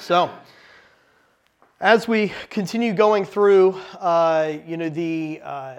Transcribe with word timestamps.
So, 0.00 0.30
as 1.80 2.06
we 2.06 2.32
continue 2.50 2.92
going 2.92 3.24
through, 3.24 3.72
uh, 3.98 4.58
you 4.64 4.76
know, 4.76 4.88
the 4.88 5.40
uh, 5.42 5.74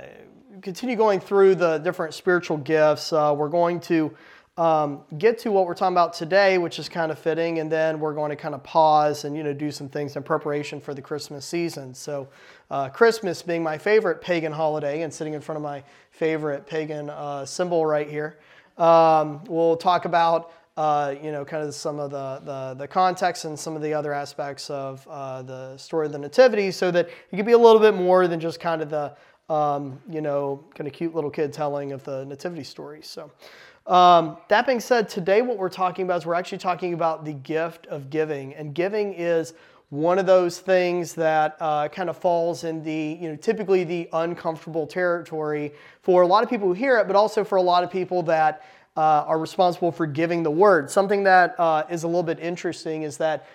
continue 0.62 0.98
going 0.98 1.22
through 1.22 1.56
the 1.56 1.78
different 1.78 2.14
spiritual 2.14 2.58
gifts, 2.58 3.14
uh, 3.14 3.34
we're 3.36 3.48
going 3.48 3.80
to 3.82 4.14
um, 4.58 5.04
get 5.18 5.40
to 5.40 5.54
what 5.54 5.66
we're 5.66 5.74
talking 5.74 5.94
about 5.94 6.12
today, 6.12 6.58
which 6.58 6.80
is 6.80 6.90
kind 6.90 7.14
of 7.14 7.18
fitting, 7.18 7.60
and 7.60 7.72
then 7.72 8.02
we're 8.02 8.14
going 8.14 8.30
to 8.30 8.36
kind 8.36 8.54
of 8.54 8.62
pause 8.62 9.24
and 9.24 9.38
you 9.38 9.44
know 9.44 9.54
do 9.54 9.72
some 9.72 9.88
things 9.88 10.18
in 10.18 10.24
preparation 10.24 10.82
for 10.82 10.94
the 10.94 11.02
Christmas 11.02 11.46
season. 11.46 11.94
So, 11.94 12.28
uh, 12.70 12.90
Christmas 12.90 13.42
being 13.42 13.64
my 13.64 13.78
favorite 13.78 14.22
pagan 14.22 14.52
holiday, 14.52 15.04
and 15.04 15.14
sitting 15.14 15.34
in 15.34 15.40
front 15.40 15.56
of 15.56 15.64
my 15.64 15.82
favorite 16.12 16.68
pagan 16.68 17.10
uh, 17.10 17.46
symbol 17.46 17.86
right 17.86 18.10
here, 18.10 18.38
um, 18.78 19.46
we'll 19.46 19.78
talk 19.78 20.04
about. 20.04 20.52
Uh, 20.80 21.14
you 21.22 21.34
know, 21.34 21.44
kind 21.44 21.62
of 21.62 21.76
some 21.76 22.00
of 22.00 22.10
the, 22.10 22.40
the, 22.46 22.74
the, 22.76 22.88
context 22.88 23.44
and 23.44 23.60
some 23.60 23.76
of 23.76 23.82
the 23.82 23.94
other 23.94 24.14
aspects 24.14 24.70
of 24.70 25.06
uh, 25.10 25.42
the 25.42 25.76
story 25.76 26.06
of 26.06 26.14
the 26.14 26.18
Nativity 26.18 26.72
so 26.72 26.90
that 26.90 27.10
it 27.10 27.36
could 27.36 27.46
be 27.46 27.52
a 27.52 27.58
little 27.58 27.82
bit 27.82 27.96
more 27.96 28.30
than 28.30 28.40
just 28.40 28.62
kind 28.62 28.82
of 28.82 28.90
the, 28.90 29.14
um, 29.54 30.00
you 30.10 30.22
know, 30.22 30.64
kind 30.76 30.88
of 30.88 30.94
cute 30.94 31.14
little 31.14 31.30
kid 31.30 31.52
telling 31.52 31.92
of 31.92 32.02
the 32.06 32.24
Nativity 32.24 32.64
story. 32.64 33.02
So, 33.02 33.30
um, 33.88 34.38
that 34.48 34.66
being 34.66 34.80
said, 34.80 35.10
today 35.10 35.42
what 35.42 35.58
we're 35.58 35.68
talking 35.68 36.06
about 36.06 36.20
is 36.20 36.26
we're 36.26 36.34
actually 36.34 36.60
talking 36.60 36.94
about 36.94 37.26
the 37.26 37.34
gift 37.34 37.86
of 37.88 38.10
giving. 38.10 38.54
And 38.54 38.74
giving 38.74 39.14
is 39.16 39.56
one 39.90 40.18
of 40.18 40.28
those 40.28 40.60
things 40.60 41.14
that 41.16 41.58
uh, 41.60 41.90
kind 41.90 42.10
of 42.10 42.16
falls 42.16 42.64
in 42.64 42.82
the, 42.84 43.18
you 43.20 43.28
know, 43.28 43.36
typically 43.36 43.84
the 43.84 44.08
uncomfortable 44.14 44.88
territory 44.88 45.74
for 46.04 46.22
a 46.22 46.28
lot 46.28 46.42
of 46.42 46.50
people 46.50 46.70
who 46.70 46.74
hear 46.74 46.98
it, 47.00 47.08
but 47.08 47.18
also 47.18 47.44
for 47.44 47.58
a 47.58 47.62
lot 47.62 47.84
of 47.84 47.92
people 47.92 48.24
that 48.24 48.64
uh, 49.00 49.24
are 49.28 49.40
responsible 49.40 49.94
for 49.94 50.06
giving 50.06 50.44
the 50.44 50.52
word. 50.52 50.92
Something 50.92 51.24
that 51.24 51.58
uh, 51.58 51.84
is 51.90 52.04
a 52.04 52.08
little 52.08 52.22
bit 52.22 52.38
interesting 52.38 53.04
is 53.04 53.16
that 53.16 53.48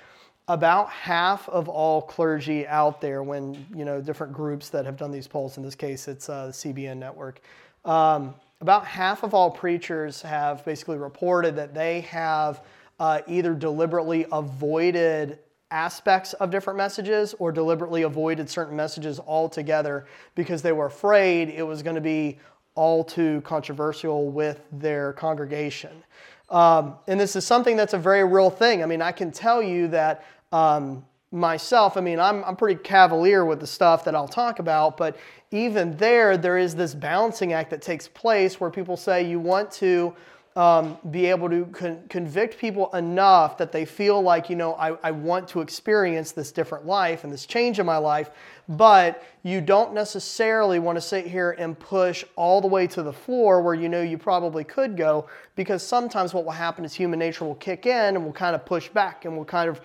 about 0.49 0.89
half 0.89 1.47
of 1.51 1.69
all 1.69 2.01
clergy 2.01 2.67
out 2.67 3.03
there, 3.03 3.23
when 3.23 3.67
you 3.77 3.85
know 3.85 4.01
different 4.01 4.33
groups 4.33 4.71
that 4.71 4.87
have 4.87 4.97
done 4.97 5.11
these 5.11 5.29
polls, 5.29 5.59
in 5.59 5.63
this 5.63 5.75
case 5.75 6.09
it's 6.09 6.31
uh, 6.31 6.47
the 6.47 6.53
CBN 6.53 6.97
network, 6.97 7.43
um, 7.85 8.35
about 8.63 8.87
half 8.87 9.23
of 9.23 9.35
all 9.35 9.51
preachers 9.51 10.23
have 10.23 10.65
basically 10.65 10.97
reported 10.97 11.57
that 11.57 11.75
they 11.75 12.01
have 12.01 12.63
uh, 12.99 13.21
either 13.27 13.53
deliberately 13.53 14.25
avoided 14.33 15.39
aspects 15.71 16.33
of 16.35 16.51
different 16.51 16.79
messages 16.79 17.35
or 17.39 17.53
deliberately 17.53 18.01
avoided 18.03 18.49
certain 18.49 18.77
messages 18.77 19.21
altogether 19.21 20.07
because 20.37 20.63
they 20.63 20.73
were 20.73 20.87
afraid 20.87 21.51
it 21.51 21.65
was 21.67 21.83
going 21.83 21.97
to 21.97 22.01
be 22.01 22.39
all 22.75 23.05
too 23.05 23.41
controversial 23.43 24.31
with 24.31 24.61
their 24.73 25.13
congregation. 25.13 26.03
Um, 26.51 26.97
and 27.07 27.19
this 27.19 27.37
is 27.37 27.47
something 27.47 27.77
that's 27.77 27.95
a 27.95 27.99
very 27.99 28.25
real 28.25 28.51
thing. 28.51 28.83
I 28.83 28.87
mean, 28.87 29.03
I 29.03 29.13
can 29.13 29.31
tell 29.31 29.63
you 29.63 29.89
that 29.89 30.25
um, 30.53 31.05
myself, 31.31 31.97
I 31.97 32.01
mean, 32.01 32.21
I'm, 32.21 32.45
I'm 32.45 32.57
pretty 32.57 32.81
cavalier 32.83 33.45
with 33.45 33.61
the 33.61 33.67
stuff 33.67 34.05
that 34.05 34.15
I'll 34.15 34.29
talk 34.29 34.59
about, 34.59 34.97
but 34.97 35.17
even 35.51 35.97
there, 35.97 36.37
there 36.37 36.59
is 36.59 36.75
this 36.75 36.95
balancing 36.95 37.53
act 37.53 37.71
that 37.71 37.83
takes 37.83 38.09
place 38.09 38.61
where 38.61 38.71
people 38.71 38.97
say 38.97 39.29
you 39.29 39.41
want 39.41 39.71
to 39.73 40.15
um, 40.57 40.99
be 41.11 41.27
able 41.27 41.49
to 41.51 41.67
con- 41.67 42.03
convict 42.09 42.59
people 42.59 42.93
enough 42.95 43.59
that 43.59 43.73
they 43.73 43.85
feel 43.85 44.21
like, 44.21 44.49
you 44.49 44.57
know, 44.57 44.75
I, 44.75 44.97
I 45.03 45.11
want 45.11 45.49
to 45.49 45.61
experience 45.61 46.31
this 46.33 46.53
different 46.53 46.87
life 46.87 47.25
and 47.25 47.33
this 47.33 47.47
change 47.47 47.81
in 47.81 47.87
my 47.87 47.97
life, 47.97 48.31
but 48.69 49.23
you 49.43 49.61
don't 49.61 49.93
necessarily 49.93 50.79
want 50.79 50.97
to 50.97 51.01
sit 51.01 51.27
here 51.27 51.51
and 51.59 51.79
push 51.79 52.25
all 52.35 52.63
the 52.63 52.67
way 52.67 52.87
to 52.87 53.03
the 53.03 53.13
floor 53.13 53.61
where 53.61 53.75
you 53.75 53.91
know 53.91 54.01
you 54.01 54.17
probably 54.17 54.65
could 54.65 54.97
go 54.97 55.29
because 55.55 55.83
sometimes 55.83 56.33
what 56.33 56.45
will 56.45 56.53
happen 56.53 56.85
is 56.85 56.95
human 56.95 57.19
nature 57.19 57.45
will 57.45 57.55
kick 57.57 57.85
in 57.85 58.17
and 58.17 58.25
will 58.25 58.33
kind 58.33 58.55
of 58.55 58.65
push 58.65 58.89
back 58.89 59.27
and 59.27 59.37
will 59.37 59.45
kind 59.45 59.69
of 59.69 59.81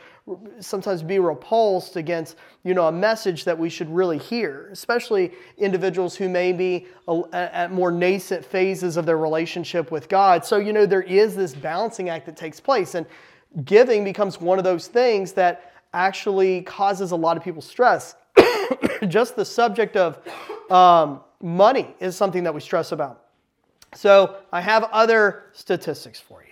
sometimes 0.60 1.04
be 1.04 1.20
repulsed 1.20 1.98
against 1.98 2.38
you 2.64 2.74
know 2.74 2.88
a 2.88 2.92
message 2.92 3.44
that 3.44 3.58
we 3.58 3.70
should 3.70 3.90
really 3.90 4.18
hear 4.18 4.70
especially 4.72 5.32
individuals 5.58 6.16
who 6.16 6.30
may 6.30 6.54
be 6.54 6.88
at 7.34 7.72
more 7.72 7.92
nascent 7.92 8.46
phases 8.46 8.96
of 8.96 9.06
their 9.06 9.18
relationship 9.18 9.92
with 9.92 10.08
god. 10.08 10.46
So 10.46 10.58
you 10.58 10.72
know 10.72 10.86
there 10.86 11.02
is 11.02 11.36
this 11.36 11.54
balancing 11.54 12.08
act 12.08 12.26
that 12.28 12.38
takes 12.38 12.60
place 12.62 12.96
and 12.96 13.06
giving 13.66 14.04
becomes 14.04 14.40
one 14.40 14.58
of 14.58 14.64
those 14.64 14.88
things 14.88 15.34
that 15.34 15.74
actually 15.94 16.62
causes 16.62 17.12
a 17.12 17.16
lot 17.16 17.36
of 17.36 17.44
people 17.44 17.62
stress 17.62 18.16
just 19.08 19.36
the 19.36 19.46
subject 19.46 19.96
of 19.96 20.20
um, 20.72 21.22
money 21.42 21.96
is 22.00 22.16
something 22.16 22.44
that 22.44 22.54
we 22.54 22.62
stress 22.62 22.92
about. 22.92 23.26
So 23.96 24.38
I 24.52 24.62
have 24.62 24.84
other 24.92 25.46
statistics 25.54 26.20
for 26.20 26.44
you. 26.44 26.50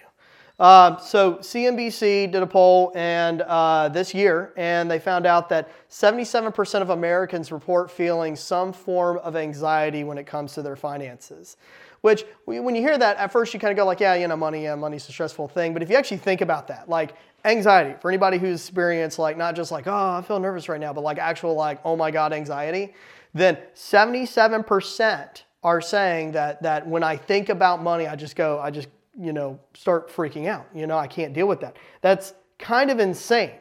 Um, 0.60 0.98
so 1.00 1.36
CNBC 1.36 2.32
did 2.32 2.42
a 2.42 2.48
poll 2.48 2.92
and 2.96 3.44
uh, 3.44 3.90
this 3.90 4.16
year, 4.16 4.54
and 4.58 4.90
they 4.90 4.98
found 4.98 5.28
out 5.28 5.50
that 5.50 5.70
77% 5.90 6.82
of 6.82 6.90
Americans 6.90 7.52
report 7.52 7.92
feeling 7.92 8.36
some 8.36 8.74
form 8.74 9.20
of 9.20 9.36
anxiety 9.36 10.04
when 10.04 10.18
it 10.18 10.26
comes 10.26 10.54
to 10.54 10.64
their 10.64 10.76
finances. 10.76 11.58
Which, 12.02 12.26
when 12.46 12.76
you 12.76 12.82
hear 12.82 12.98
that, 12.98 13.18
at 13.18 13.32
first 13.32 13.54
you 13.54 13.60
kind 13.60 13.72
of 13.72 13.78
go 13.78 13.86
like, 13.86 14.00
yeah, 14.00 14.16
you 14.16 14.28
know, 14.28 14.38
money, 14.38 14.64
yeah, 14.64 14.76
money's 14.76 15.08
a 15.10 15.12
stressful 15.12 15.48
thing. 15.48 15.74
But 15.74 15.82
if 15.82 15.90
you 15.90 15.96
actually 15.96 16.18
think 16.18 16.42
about 16.42 16.68
that, 16.68 16.88
like 16.90 17.16
anxiety 17.44 17.96
for 18.02 18.10
anybody 18.10 18.38
who's 18.38 18.62
experienced 18.62 19.20
like 19.20 19.38
not 19.38 19.56
just 19.56 19.72
like, 19.72 19.88
oh, 19.88 20.18
I 20.18 20.22
feel 20.22 20.40
nervous 20.40 20.70
right 20.70 20.80
now, 20.80 20.94
but 20.94 21.02
like 21.02 21.18
actual 21.18 21.56
like, 21.56 21.80
oh 21.84 21.96
my 21.96 22.12
God, 22.12 22.34
anxiety, 22.34 22.94
then 23.34 23.58
77% 23.76 25.44
are 25.64 25.82
saying 25.82 26.32
that 26.34 26.62
that 26.64 26.88
when 26.88 27.04
I 27.04 27.18
think 27.18 27.50
about 27.50 27.82
money, 27.82 28.08
I 28.08 28.16
just 28.16 28.36
go, 28.36 28.60
I 28.60 28.72
just, 28.72 28.90
you 29.20 29.34
know, 29.34 29.60
start 29.74 30.10
freaking 30.10 30.48
out. 30.48 30.68
You 30.74 30.88
know, 30.88 30.98
I 30.98 31.08
can't 31.08 31.34
deal 31.34 31.48
with 31.48 31.60
that. 31.62 31.78
That's 32.02 32.34
kind 32.60 32.92
of 32.92 33.00
insane. 33.00 33.52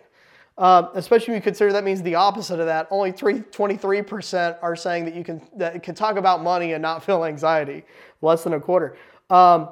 Uh, 0.59 0.89
especially 0.95 1.33
when 1.33 1.37
you 1.37 1.43
consider 1.43 1.71
that 1.71 1.85
means 1.85 2.03
the 2.03 2.15
opposite 2.15 2.59
of 2.59 2.67
that. 2.67 2.89
Only 2.91 3.13
23% 3.13 4.57
are 4.63 4.75
saying 4.75 5.05
that 5.05 5.15
you 5.15 5.23
can 5.23 5.47
that 5.57 5.83
can 5.83 5.95
talk 5.95 6.17
about 6.17 6.43
money 6.43 6.73
and 6.73 6.81
not 6.81 7.05
feel 7.05 7.25
anxiety. 7.25 7.85
Less 8.23 8.45
than 8.45 8.55
a 8.55 8.61
quarter. 8.61 8.97
Um, 9.29 9.69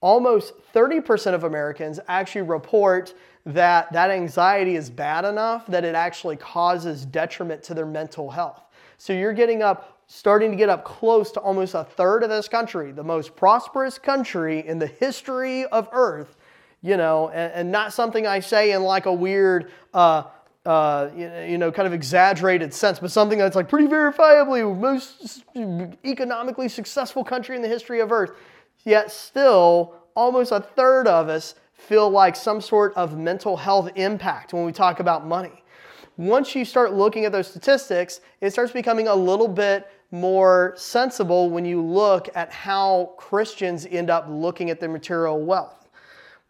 almost 0.00 0.52
30% 0.74 1.34
of 1.34 1.44
Americans 1.44 2.00
actually 2.08 2.42
report 2.42 3.14
that 3.46 3.92
that 3.92 4.10
anxiety 4.10 4.76
is 4.76 4.90
bad 4.90 5.24
enough 5.24 5.66
that 5.66 5.84
it 5.84 5.94
actually 5.94 6.36
causes 6.36 7.06
detriment 7.06 7.62
to 7.64 7.74
their 7.74 7.86
mental 7.86 8.30
health. 8.30 8.62
So 8.98 9.12
you're 9.12 9.32
getting 9.32 9.62
up, 9.62 10.02
starting 10.06 10.50
to 10.50 10.56
get 10.56 10.68
up 10.68 10.84
close 10.84 11.30
to 11.32 11.40
almost 11.40 11.74
a 11.74 11.84
third 11.84 12.22
of 12.22 12.28
this 12.28 12.48
country, 12.48 12.92
the 12.92 13.02
most 13.02 13.34
prosperous 13.34 13.98
country 13.98 14.66
in 14.66 14.78
the 14.78 14.86
history 14.86 15.64
of 15.66 15.88
Earth, 15.92 16.36
you 16.82 16.96
know, 16.96 17.28
and, 17.28 17.52
and 17.52 17.72
not 17.72 17.92
something 17.92 18.26
I 18.26 18.40
say 18.40 18.72
in 18.72 18.82
like 18.82 19.06
a 19.06 19.12
weird, 19.12 19.70
uh, 19.92 20.24
uh, 20.64 21.08
you 21.16 21.58
know, 21.58 21.72
kind 21.72 21.86
of 21.86 21.92
exaggerated 21.92 22.72
sense, 22.72 22.98
but 22.98 23.10
something 23.10 23.38
that's 23.38 23.56
like 23.56 23.68
pretty 23.68 23.88
verifiably 23.88 24.78
most 24.78 25.44
economically 26.04 26.68
successful 26.68 27.24
country 27.24 27.56
in 27.56 27.62
the 27.62 27.68
history 27.68 28.00
of 28.00 28.12
Earth. 28.12 28.32
Yet 28.84 29.10
still, 29.10 29.94
almost 30.14 30.52
a 30.52 30.60
third 30.60 31.06
of 31.06 31.28
us 31.28 31.54
feel 31.72 32.10
like 32.10 32.36
some 32.36 32.60
sort 32.60 32.94
of 32.94 33.16
mental 33.16 33.56
health 33.56 33.90
impact 33.96 34.52
when 34.52 34.64
we 34.64 34.72
talk 34.72 35.00
about 35.00 35.26
money. 35.26 35.62
Once 36.16 36.54
you 36.54 36.64
start 36.64 36.92
looking 36.92 37.24
at 37.24 37.32
those 37.32 37.48
statistics, 37.48 38.20
it 38.42 38.50
starts 38.50 38.72
becoming 38.72 39.08
a 39.08 39.14
little 39.14 39.48
bit 39.48 39.86
more 40.10 40.74
sensible 40.76 41.48
when 41.48 41.64
you 41.64 41.80
look 41.80 42.28
at 42.34 42.52
how 42.52 43.14
Christians 43.16 43.86
end 43.90 44.10
up 44.10 44.26
looking 44.28 44.68
at 44.68 44.80
their 44.80 44.88
material 44.88 45.40
wealth. 45.40 45.79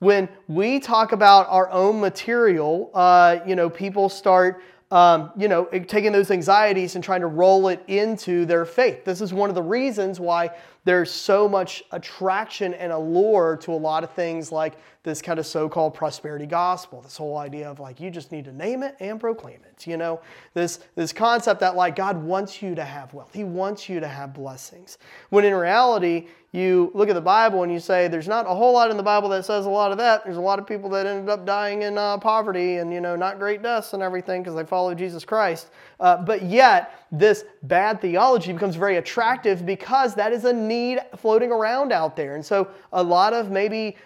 When 0.01 0.29
we 0.49 0.81
talk 0.81 1.13
about 1.13 1.47
our 1.49 1.71
own 1.71 2.01
material, 2.01 2.91
uh, 2.95 3.39
you 3.47 3.55
know, 3.55 3.71
people 3.71 4.09
start 4.09 4.63
um, 4.91 5.31
you 5.37 5.47
know, 5.47 5.67
taking 5.67 6.11
those 6.11 6.33
anxieties 6.33 6.97
and 6.97 7.05
trying 7.05 7.21
to 7.21 7.29
roll 7.29 7.69
it 7.69 7.81
into 7.87 8.45
their 8.45 8.65
faith. 8.65 9.05
This 9.05 9.21
is 9.21 9.33
one 9.33 9.49
of 9.49 9.55
the 9.55 9.63
reasons 9.63 10.19
why 10.19 10.51
there's 10.85 11.11
so 11.11 11.49
much 11.49 11.83
attraction 11.93 12.75
and 12.75 12.93
allure 12.93 13.57
to 13.61 13.73
a 13.73 13.75
lot 13.75 14.03
of 14.03 14.11
things 14.13 14.51
like 14.51 14.79
this 15.03 15.21
kind 15.21 15.39
of 15.39 15.47
so-called 15.47 15.95
prosperity 15.95 16.47
gospel 16.47 17.01
this 17.01 17.17
whole 17.17 17.39
idea 17.39 17.69
of 17.71 17.81
like 17.81 18.01
you 18.01 18.11
just 18.11 18.33
need 18.33 18.45
to 18.45 18.53
name 18.53 18.83
it 18.83 18.97
and 19.01 19.21
proclaim 19.21 19.61
it 19.65 19.87
you 19.87 19.97
know 19.97 20.21
this 20.55 20.81
this 20.95 21.13
concept 21.13 21.61
that 21.61 21.77
like 21.77 21.97
god 21.97 22.17
wants 22.23 22.63
you 22.63 22.75
to 22.75 22.85
have 22.85 23.13
wealth 23.15 23.33
he 23.33 23.45
wants 23.45 23.89
you 23.89 24.01
to 24.01 24.09
have 24.09 24.33
blessings 24.35 24.99
when 25.31 25.45
in 25.45 25.55
reality 25.55 26.27
you 26.53 26.91
look 26.95 27.09
at 27.09 27.15
the 27.15 27.21
Bible 27.21 27.63
and 27.63 27.73
you 27.73 27.79
say 27.79 28.09
there's 28.09 28.27
not 28.27 28.45
a 28.47 28.55
whole 28.55 28.73
lot 28.73 28.91
in 28.91 28.97
the 28.97 29.03
Bible 29.05 29.29
that 29.29 29.45
says 29.45 29.67
a 29.67 29.71
lot 29.71 29.93
of 29.93 29.99
that. 29.99 30.25
There's 30.25 30.37
a 30.37 30.41
lot 30.41 30.59
of 30.59 30.67
people 30.67 30.91
that 30.91 31.07
ended 31.07 31.29
up 31.29 31.47
dying 31.47 31.83
in 31.83 31.97
uh, 31.97 32.19
poverty 32.19 32.79
and 32.79 32.93
you 32.93 33.01
know 33.01 33.15
not 33.15 33.39
great 33.39 33.63
deaths 33.63 33.93
and 33.93 34.03
everything 34.03 34.43
because 34.43 34.57
they 34.57 34.65
followed 34.65 34.99
Jesus 34.99 35.25
Christ. 35.25 35.71
Uh, 36.01 36.17
but 36.17 36.43
yet 36.43 37.07
this 37.13 37.45
bad 37.65 38.01
theology 38.01 38.53
becomes 38.53 38.75
very 38.75 38.97
attractive 38.97 39.67
because 39.67 40.15
that 40.15 40.33
is 40.33 40.47
a 40.47 40.53
need 40.53 40.99
floating 41.17 41.53
around 41.53 41.93
out 41.93 42.17
there. 42.17 42.37
And 42.37 42.45
so 42.45 42.69
a 42.93 43.03
lot 43.03 43.35
of 43.35 43.51
maybe 43.51 43.97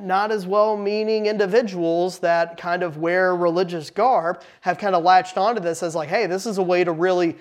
not 0.00 0.30
as 0.30 0.46
well-meaning 0.46 1.26
individuals 1.26 2.20
that 2.20 2.56
kind 2.56 2.84
of 2.84 2.98
wear 2.98 3.34
religious 3.34 3.90
garb 3.90 4.42
have 4.60 4.78
kind 4.78 4.94
of 4.94 5.02
latched 5.02 5.36
onto 5.36 5.60
this 5.60 5.82
as 5.82 5.96
like, 5.96 6.08
hey, 6.08 6.26
this 6.26 6.46
is 6.46 6.58
a 6.58 6.62
way 6.62 6.84
to 6.84 6.92
really 6.92 7.36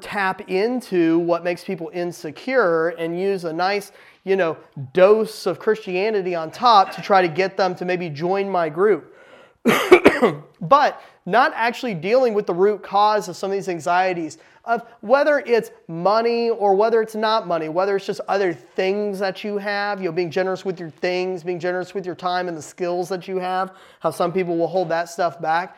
tap 0.00 0.48
into 0.48 1.18
what 1.20 1.42
makes 1.42 1.64
people 1.64 1.90
insecure 1.92 2.88
and 2.90 3.18
use 3.18 3.44
a 3.44 3.52
nice, 3.52 3.92
you 4.24 4.36
know, 4.36 4.56
dose 4.92 5.46
of 5.46 5.58
Christianity 5.58 6.34
on 6.34 6.50
top 6.50 6.92
to 6.92 7.02
try 7.02 7.22
to 7.22 7.28
get 7.28 7.56
them 7.56 7.74
to 7.76 7.84
maybe 7.84 8.08
join 8.08 8.48
my 8.48 8.68
group. 8.68 9.16
but 10.60 11.02
not 11.26 11.52
actually 11.54 11.94
dealing 11.94 12.34
with 12.34 12.46
the 12.46 12.54
root 12.54 12.82
cause 12.82 13.28
of 13.28 13.36
some 13.36 13.50
of 13.50 13.56
these 13.56 13.68
anxieties 13.68 14.38
of 14.64 14.86
whether 15.00 15.40
it's 15.40 15.70
money 15.88 16.50
or 16.50 16.74
whether 16.74 17.00
it's 17.00 17.14
not 17.14 17.46
money, 17.46 17.68
whether 17.68 17.96
it's 17.96 18.06
just 18.06 18.20
other 18.28 18.52
things 18.52 19.18
that 19.18 19.42
you 19.42 19.58
have, 19.58 20.00
you 20.00 20.06
know, 20.06 20.12
being 20.12 20.30
generous 20.30 20.64
with 20.64 20.78
your 20.78 20.90
things, 20.90 21.42
being 21.42 21.58
generous 21.58 21.94
with 21.94 22.04
your 22.04 22.14
time 22.14 22.46
and 22.46 22.56
the 22.56 22.62
skills 22.62 23.08
that 23.08 23.26
you 23.26 23.36
have, 23.36 23.74
how 24.00 24.10
some 24.10 24.32
people 24.32 24.56
will 24.56 24.68
hold 24.68 24.88
that 24.88 25.08
stuff 25.08 25.40
back. 25.40 25.76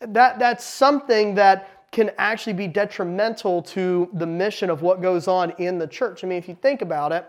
That, 0.00 0.38
that's 0.38 0.64
something 0.64 1.34
that 1.34 1.90
can 1.90 2.12
actually 2.18 2.52
be 2.52 2.68
detrimental 2.68 3.62
to 3.62 4.08
the 4.12 4.26
mission 4.26 4.70
of 4.70 4.80
what 4.80 5.02
goes 5.02 5.26
on 5.26 5.50
in 5.58 5.78
the 5.78 5.86
church. 5.86 6.22
I 6.22 6.28
mean, 6.28 6.38
if 6.38 6.48
you 6.48 6.54
think 6.54 6.82
about 6.82 7.10
it, 7.10 7.26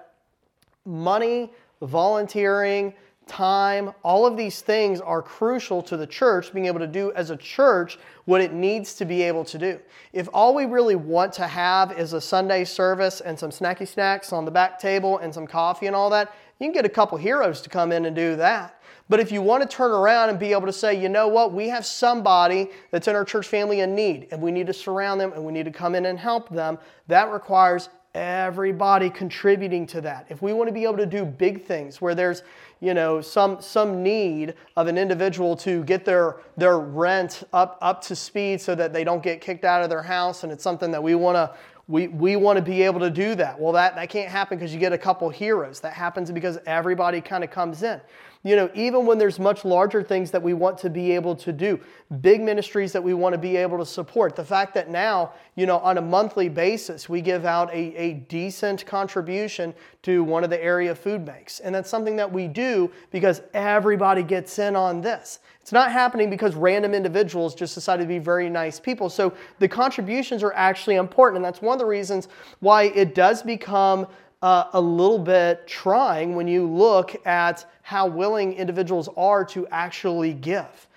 money, 0.86 1.52
volunteering, 1.82 2.94
time, 3.28 3.94
all 4.04 4.26
of 4.26 4.36
these 4.36 4.62
things 4.62 5.00
are 5.00 5.22
crucial 5.22 5.82
to 5.84 5.98
the 5.98 6.08
church 6.08 6.54
being 6.54 6.66
able 6.66 6.80
to 6.80 6.88
do 6.88 7.12
as 7.14 7.30
a 7.30 7.38
church 7.38 7.98
what 8.26 8.42
it 8.42 8.54
needs 8.54 8.94
to 8.96 9.06
be 9.06 9.22
able 9.22 9.46
to 9.46 9.58
do. 9.58 9.80
If 10.14 10.28
all 10.34 10.54
we 10.54 10.66
really 10.66 10.96
want 10.96 11.34
to 11.34 11.48
have 11.48 11.98
is 11.98 12.14
a 12.14 12.22
Sunday 12.22 12.66
service 12.66 13.22
and 13.22 13.38
some 13.38 13.52
snacky 13.52 13.88
snacks 13.88 14.34
on 14.34 14.46
the 14.46 14.52
back 14.52 14.80
table 14.80 15.20
and 15.20 15.34
some 15.34 15.48
coffee 15.48 15.88
and 15.88 15.96
all 15.96 16.10
that, 16.10 16.34
you 16.60 16.68
can 16.68 16.74
get 16.74 16.86
a 16.86 16.90
couple 16.90 17.18
heroes 17.18 17.62
to 17.62 17.70
come 17.70 17.92
in 17.92 18.06
and 18.06 18.16
do 18.16 18.36
that. 18.36 18.82
But 19.10 19.20
if 19.20 19.32
you 19.32 19.42
want 19.42 19.62
to 19.64 19.68
turn 19.68 19.92
around 19.92 20.30
and 20.30 20.40
be 20.40 20.52
able 20.52 20.68
to 20.68 20.74
say, 20.74 20.94
you 20.94 21.10
know 21.10 21.28
what, 21.28 21.54
we 21.54 21.68
have 21.70 21.86
somebody 21.86 22.70
that's 22.92 23.08
in 23.08 23.16
our 23.16 23.26
church 23.26 23.48
family 23.48 23.82
in 23.82 23.94
need, 23.96 24.28
and 24.32 24.42
we 24.42 24.52
need 24.52 24.68
to 24.68 24.74
surround 24.74 25.20
them 25.20 25.34
and 25.34 25.44
we 25.44 25.52
need 25.52 25.66
to 25.66 25.72
come 25.72 25.96
in 25.96 26.06
and 26.06 26.18
help 26.18 26.50
them, 26.50 26.78
that 27.08 27.32
requires 27.32 27.90
everybody 28.14 29.10
contributing 29.10 29.88
to 29.88 30.02
that. 30.02 30.26
If 30.30 30.42
we 30.42 30.54
want 30.54 30.68
to 30.68 30.74
be 30.74 30.84
able 30.84 30.98
to 30.98 31.06
do 31.06 31.24
big 31.26 31.64
things 31.64 32.02
where 32.02 32.14
there's, 32.14 32.44
you 32.80 32.94
know, 32.94 33.22
some 33.22 33.62
some 33.62 34.04
need 34.04 34.56
of 34.76 34.88
an 34.88 34.98
individual 34.98 35.56
to 35.58 35.84
get 35.84 36.04
their 36.04 36.38
their 36.58 36.80
rent 36.80 37.44
up 37.54 37.78
up 37.82 38.02
to 38.04 38.16
speed 38.16 38.60
so 38.60 38.76
that 38.76 38.92
they 38.94 39.04
don't 39.04 39.24
get 39.24 39.40
kicked 39.40 39.66
out 39.66 39.84
of 39.84 39.90
their 39.90 40.04
house 40.04 40.44
and 40.44 40.52
it's 40.52 40.64
something 40.64 40.92
that 40.92 41.02
we 41.02 41.16
want 41.16 41.36
to 41.36 41.56
we, 41.88 42.08
we 42.08 42.38
want 42.38 42.58
to 42.58 42.62
be 42.64 42.84
able 42.84 43.02
to 43.02 43.10
do 43.10 43.36
that. 43.36 43.60
Well, 43.60 43.74
that, 43.74 43.96
that 43.96 44.10
can't 44.10 44.30
happen 44.30 44.58
because 44.58 44.74
you 44.74 44.80
get 44.80 44.94
a 44.94 44.98
couple 44.98 45.30
heroes. 45.30 45.82
That 45.82 45.94
happens 45.94 46.32
because 46.32 46.58
everybody 46.66 47.20
kind 47.20 47.44
of 47.44 47.52
comes 47.52 47.84
in. 47.84 48.00
You 48.44 48.56
know, 48.56 48.72
even 48.74 49.06
when 49.06 49.20
there's 49.20 49.38
much 49.38 49.64
larger 49.66 50.02
things 50.02 50.32
that 50.32 50.42
we 50.42 50.54
want 50.54 50.80
to 50.80 50.90
be 50.90 51.12
able 51.12 51.36
to 51.36 51.52
do, 51.52 51.80
big 52.22 52.42
ministries 52.42 52.92
that 52.92 53.04
we 53.04 53.14
want 53.14 53.34
to 53.34 53.38
be 53.38 53.56
able 53.56 53.78
to 53.78 53.86
support, 53.86 54.36
the 54.36 54.44
fact 54.44 54.74
that 54.74 54.90
now, 54.90 55.34
you 55.56 55.68
know, 55.68 55.78
on 55.78 56.00
a 56.00 56.02
monthly 56.02 56.50
basis, 56.50 57.08
we 57.08 57.22
give 57.22 57.46
out 57.46 57.72
a, 57.72 57.96
a 57.96 58.14
decent 58.14 58.84
contribution 58.88 59.76
to 60.02 60.24
one 60.24 60.44
of 60.44 60.50
the 60.50 60.62
area 60.64 60.96
food 60.96 61.24
banks. 61.24 61.60
And 61.60 61.76
that's 61.76 61.90
something 61.90 62.16
that 62.16 62.32
we 62.32 62.48
do 62.48 62.92
because 63.12 63.44
everybody 63.54 64.24
gets 64.24 64.58
in 64.58 64.76
on 64.76 65.02
this. 65.02 65.38
It's 65.62 65.72
not 65.72 65.92
happening 65.92 66.32
because 66.32 66.56
random 66.56 66.96
individuals 66.96 67.54
just 67.54 67.76
decided 67.76 68.02
to 68.02 68.08
be 68.08 68.18
very 68.18 68.50
nice 68.50 68.80
people. 68.80 69.12
So 69.12 69.34
the 69.60 69.68
contributions 69.68 70.42
are 70.42 70.54
actually 70.54 70.96
important. 70.96 71.38
And 71.38 71.46
that's 71.46 71.62
one 71.62 71.74
of 71.74 71.80
the 71.80 71.86
reasons 71.86 72.28
why 72.60 72.86
it 72.86 73.14
does 73.14 73.44
become 73.44 74.08
uh, 74.42 74.66
a 74.74 74.82
little 74.82 75.20
bit 75.20 75.68
trying 75.68 76.36
when 76.36 76.48
you 76.48 76.68
look 76.68 77.16
at 77.26 77.66
how 77.84 78.08
willing 78.08 78.54
individuals 78.54 79.10
are 79.16 79.46
to 79.46 79.68
actually 79.68 80.34
give. 80.34 80.88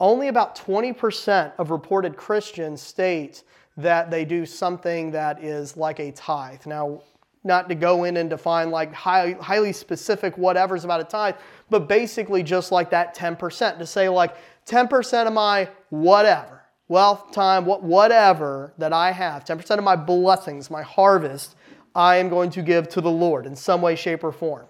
Only 0.00 0.28
about 0.28 0.56
20% 0.56 1.52
of 1.58 1.70
reported 1.70 2.16
Christians 2.16 2.80
state 2.80 3.42
that 3.76 4.10
they 4.10 4.24
do 4.24 4.46
something 4.46 5.10
that 5.12 5.42
is 5.42 5.76
like 5.76 5.98
a 5.98 6.12
tithe. 6.12 6.66
Now, 6.66 7.02
not 7.44 7.68
to 7.68 7.74
go 7.74 8.04
in 8.04 8.16
and 8.16 8.28
define 8.28 8.70
like 8.70 8.92
high, 8.92 9.32
highly 9.40 9.72
specific 9.72 10.36
whatever's 10.36 10.84
about 10.84 11.00
a 11.00 11.04
tithe, 11.04 11.36
but 11.70 11.88
basically 11.88 12.42
just 12.42 12.70
like 12.70 12.90
that 12.90 13.16
10%, 13.16 13.78
to 13.78 13.86
say 13.86 14.08
like 14.08 14.36
10% 14.66 15.26
of 15.26 15.32
my 15.32 15.68
whatever, 15.90 16.62
wealth, 16.88 17.32
time, 17.32 17.64
whatever 17.64 18.72
that 18.78 18.92
I 18.92 19.12
have, 19.12 19.44
10% 19.44 19.78
of 19.78 19.84
my 19.84 19.96
blessings, 19.96 20.70
my 20.70 20.82
harvest, 20.82 21.56
I 21.98 22.18
am 22.18 22.28
going 22.28 22.50
to 22.50 22.62
give 22.62 22.88
to 22.90 23.00
the 23.00 23.10
Lord 23.10 23.44
in 23.44 23.56
some 23.56 23.82
way, 23.82 23.96
shape, 23.96 24.22
or 24.22 24.30
form. 24.30 24.66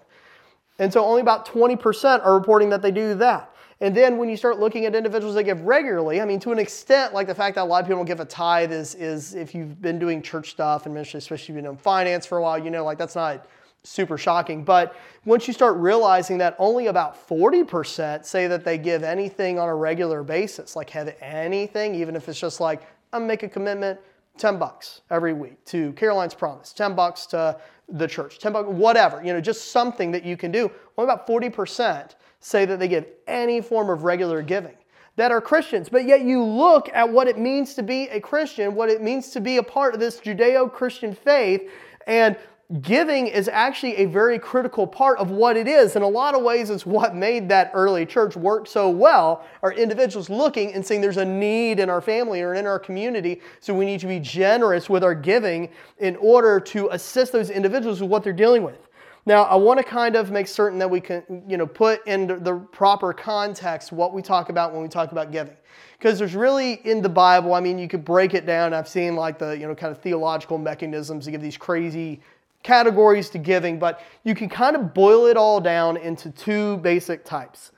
And 0.79 0.91
so 0.91 1.05
only 1.05 1.21
about 1.21 1.45
20% 1.45 2.25
are 2.25 2.33
reporting 2.33 2.71
that 2.71 2.81
they 2.81 2.89
do 2.89 3.13
that. 3.15 3.53
And 3.81 3.95
then 3.95 4.17
when 4.17 4.29
you 4.29 4.35
start 4.35 4.59
looking 4.59 4.85
at 4.85 4.95
individuals 4.95 5.35
that 5.35 5.43
give 5.43 5.61
regularly, 5.61 6.21
I 6.21 6.25
mean, 6.25 6.39
to 6.39 6.51
an 6.51 6.57
extent, 6.57 7.13
like 7.13 7.27
the 7.27 7.35
fact 7.35 7.53
that 7.55 7.61
a 7.61 7.65
lot 7.65 7.81
of 7.81 7.85
people 7.85 7.99
don't 7.99 8.07
give 8.07 8.19
a 8.19 8.25
tithe 8.25 8.73
is, 8.73 8.95
is 8.95 9.35
if 9.35 9.53
you've 9.53 9.79
been 9.79 9.99
doing 9.99 10.23
church 10.23 10.49
stuff 10.49 10.85
and 10.85 10.93
ministry, 10.95 11.19
especially 11.19 11.43
if 11.43 11.49
you've 11.49 11.55
been 11.57 11.65
in 11.67 11.77
finance 11.77 12.25
for 12.25 12.39
a 12.39 12.41
while, 12.41 12.57
you 12.57 12.71
know, 12.71 12.83
like 12.83 12.97
that's 12.97 13.15
not 13.15 13.45
super 13.83 14.17
shocking. 14.17 14.63
But 14.63 14.95
once 15.23 15.47
you 15.47 15.53
start 15.53 15.77
realizing 15.77 16.39
that 16.39 16.55
only 16.57 16.87
about 16.87 17.29
40% 17.29 18.25
say 18.25 18.47
that 18.47 18.65
they 18.65 18.79
give 18.79 19.03
anything 19.03 19.59
on 19.59 19.69
a 19.69 19.75
regular 19.75 20.23
basis, 20.23 20.75
like 20.75 20.89
have 20.89 21.15
anything, 21.21 21.93
even 21.93 22.15
if 22.15 22.27
it's 22.27 22.39
just 22.39 22.59
like, 22.59 22.81
I'm 23.13 23.27
make 23.27 23.43
a 23.43 23.49
commitment, 23.49 23.99
10 24.39 24.57
bucks 24.57 25.01
every 25.11 25.33
week 25.33 25.63
to 25.65 25.93
Caroline's 25.93 26.33
Promise, 26.33 26.73
10 26.73 26.95
bucks 26.95 27.25
to 27.27 27.59
the 27.87 28.07
church, 28.07 28.39
10 28.39 28.53
bucks, 28.53 28.69
whatever, 28.69 29.23
you 29.23 29.33
know, 29.33 29.41
just 29.41 29.71
something 29.71 30.11
that 30.11 30.23
you 30.23 30.37
can 30.37 30.51
do. 30.51 30.71
Only 30.97 31.11
about 31.11 31.27
40% 31.27 32.15
say 32.39 32.65
that 32.65 32.79
they 32.79 32.87
give 32.87 33.05
any 33.27 33.61
form 33.61 33.89
of 33.89 34.03
regular 34.03 34.41
giving 34.41 34.75
that 35.19 35.31
are 35.31 35.41
Christians. 35.41 35.89
But 35.89 36.05
yet 36.05 36.21
you 36.21 36.41
look 36.41 36.89
at 36.93 37.07
what 37.07 37.27
it 37.27 37.37
means 37.37 37.73
to 37.75 37.83
be 37.83 38.03
a 38.09 38.21
Christian, 38.21 38.73
what 38.73 38.89
it 38.89 39.01
means 39.01 39.31
to 39.31 39.41
be 39.41 39.57
a 39.57 39.63
part 39.63 39.93
of 39.93 39.99
this 39.99 40.21
Judeo 40.21 40.71
Christian 40.71 41.13
faith, 41.13 41.69
and 42.07 42.37
giving 42.81 43.25
is 43.25 43.47
actually 43.47 43.95
a 43.95 44.05
very 44.05 44.37
critical 44.37 44.85
part 44.85 45.17
of 45.17 45.31
what 45.31 45.57
it 45.57 45.67
is. 45.67 45.95
In 45.95 46.03
a 46.03 46.07
lot 46.07 46.35
of 46.35 46.43
ways, 46.43 46.69
it's 46.69 46.85
what 46.85 47.15
made 47.15 47.49
that 47.49 47.71
early 47.73 48.05
church 48.05 48.35
work 48.35 48.67
so 48.67 48.89
well. 48.89 49.43
Are 49.63 49.73
individuals 49.73 50.29
looking 50.29 50.73
and 50.73 50.85
saying 50.85 51.01
there's 51.01 51.17
a 51.17 51.25
need 51.25 51.79
in 51.79 51.89
our 51.89 52.01
family 52.01 52.41
or 52.41 52.53
in 52.53 52.67
our 52.67 52.77
community, 52.77 53.41
so 53.59 53.73
we 53.73 53.85
need 53.85 53.99
to 54.01 54.07
be 54.07 54.19
generous 54.19 54.87
with 54.87 55.03
our 55.03 55.15
giving 55.15 55.69
in 55.97 56.15
order 56.17 56.59
to 56.59 56.89
assist 56.91 57.31
those 57.31 57.49
individuals 57.49 58.01
with 58.01 58.09
what 58.11 58.23
they're 58.23 58.33
dealing 58.33 58.61
with. 58.61 58.87
Now, 59.25 59.43
I 59.43 59.55
want 59.55 59.79
to 59.79 59.83
kind 59.83 60.15
of 60.15 60.31
make 60.31 60.47
certain 60.47 60.79
that 60.79 60.89
we 60.89 61.01
can, 61.01 61.43
you 61.47 61.57
know, 61.57 61.67
put 61.67 62.05
in 62.07 62.43
the 62.43 62.55
proper 62.71 63.13
context 63.13 63.91
what 63.91 64.13
we 64.13 64.21
talk 64.21 64.49
about 64.49 64.73
when 64.73 64.81
we 64.81 64.87
talk 64.87 65.11
about 65.11 65.31
giving. 65.31 65.55
Because 65.97 66.17
there's 66.17 66.35
really 66.35 66.73
in 66.85 67.01
the 67.01 67.09
Bible, 67.09 67.53
I 67.53 67.59
mean, 67.59 67.77
you 67.77 67.87
could 67.87 68.05
break 68.05 68.33
it 68.33 68.45
down. 68.45 68.73
I've 68.73 68.87
seen 68.87 69.15
like 69.15 69.37
the, 69.37 69.51
you 69.51 69.67
know, 69.67 69.75
kind 69.75 69.91
of 69.91 70.01
theological 70.01 70.57
mechanisms 70.57 71.25
to 71.25 71.31
give 71.31 71.41
these 71.41 71.57
crazy 71.57 72.21
categories 72.63 73.29
to 73.29 73.37
giving, 73.37 73.79
but 73.79 74.01
you 74.23 74.35
can 74.35 74.49
kind 74.49 74.75
of 74.75 74.93
boil 74.93 75.25
it 75.25 75.37
all 75.37 75.59
down 75.61 75.97
into 75.97 76.29
two 76.31 76.77
basic 76.77 77.23
types. 77.23 77.71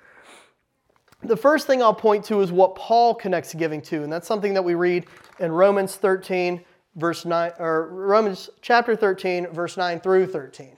The 1.24 1.38
first 1.38 1.68
thing 1.68 1.84
I'll 1.84 1.94
point 1.94 2.26
to 2.26 2.42
is 2.42 2.52
what 2.52 2.76
Paul 2.76 3.14
connects 3.14 3.54
giving 3.54 3.82
to, 3.84 4.04
and 4.04 4.12
that's 4.12 4.28
something 4.28 4.54
that 4.56 4.64
we 4.64 4.74
read 4.74 5.06
in 5.40 5.52
Romans 5.52 5.96
13, 5.96 6.64
verse 6.96 7.26
9, 7.26 7.52
or 7.60 7.90
Romans 7.90 8.50
chapter 8.62 8.96
13, 8.96 9.48
verse 9.48 9.78
9 9.78 10.00
through 10.00 10.28
13. 10.28 10.76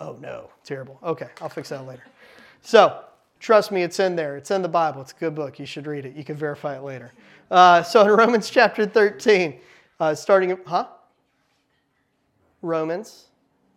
Oh 0.00 0.16
no, 0.20 0.48
terrible. 0.64 0.98
Okay, 1.02 1.28
I'll 1.40 1.48
fix 1.48 1.68
that 1.68 1.86
later. 1.86 2.04
So, 2.62 3.04
trust 3.40 3.70
me, 3.70 3.82
it's 3.82 4.00
in 4.00 4.16
there. 4.16 4.36
It's 4.36 4.50
in 4.50 4.62
the 4.62 4.68
Bible. 4.68 5.02
It's 5.02 5.12
a 5.12 5.16
good 5.16 5.34
book. 5.34 5.58
You 5.58 5.66
should 5.66 5.86
read 5.86 6.06
it. 6.06 6.14
You 6.14 6.24
can 6.24 6.36
verify 6.36 6.76
it 6.76 6.82
later. 6.82 7.12
Uh, 7.50 7.82
so, 7.82 8.02
in 8.02 8.08
Romans 8.08 8.48
chapter 8.48 8.86
13, 8.86 9.60
uh, 10.00 10.14
starting, 10.14 10.56
huh? 10.66 10.86
Romans 12.62 13.26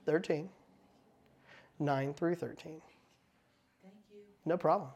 13, 0.06 0.50
9 1.80 2.14
through 2.14 2.36
13. 2.36 2.82
Thank 3.84 3.94
you. 4.12 4.20
No 4.46 4.58
problem. 4.58 4.90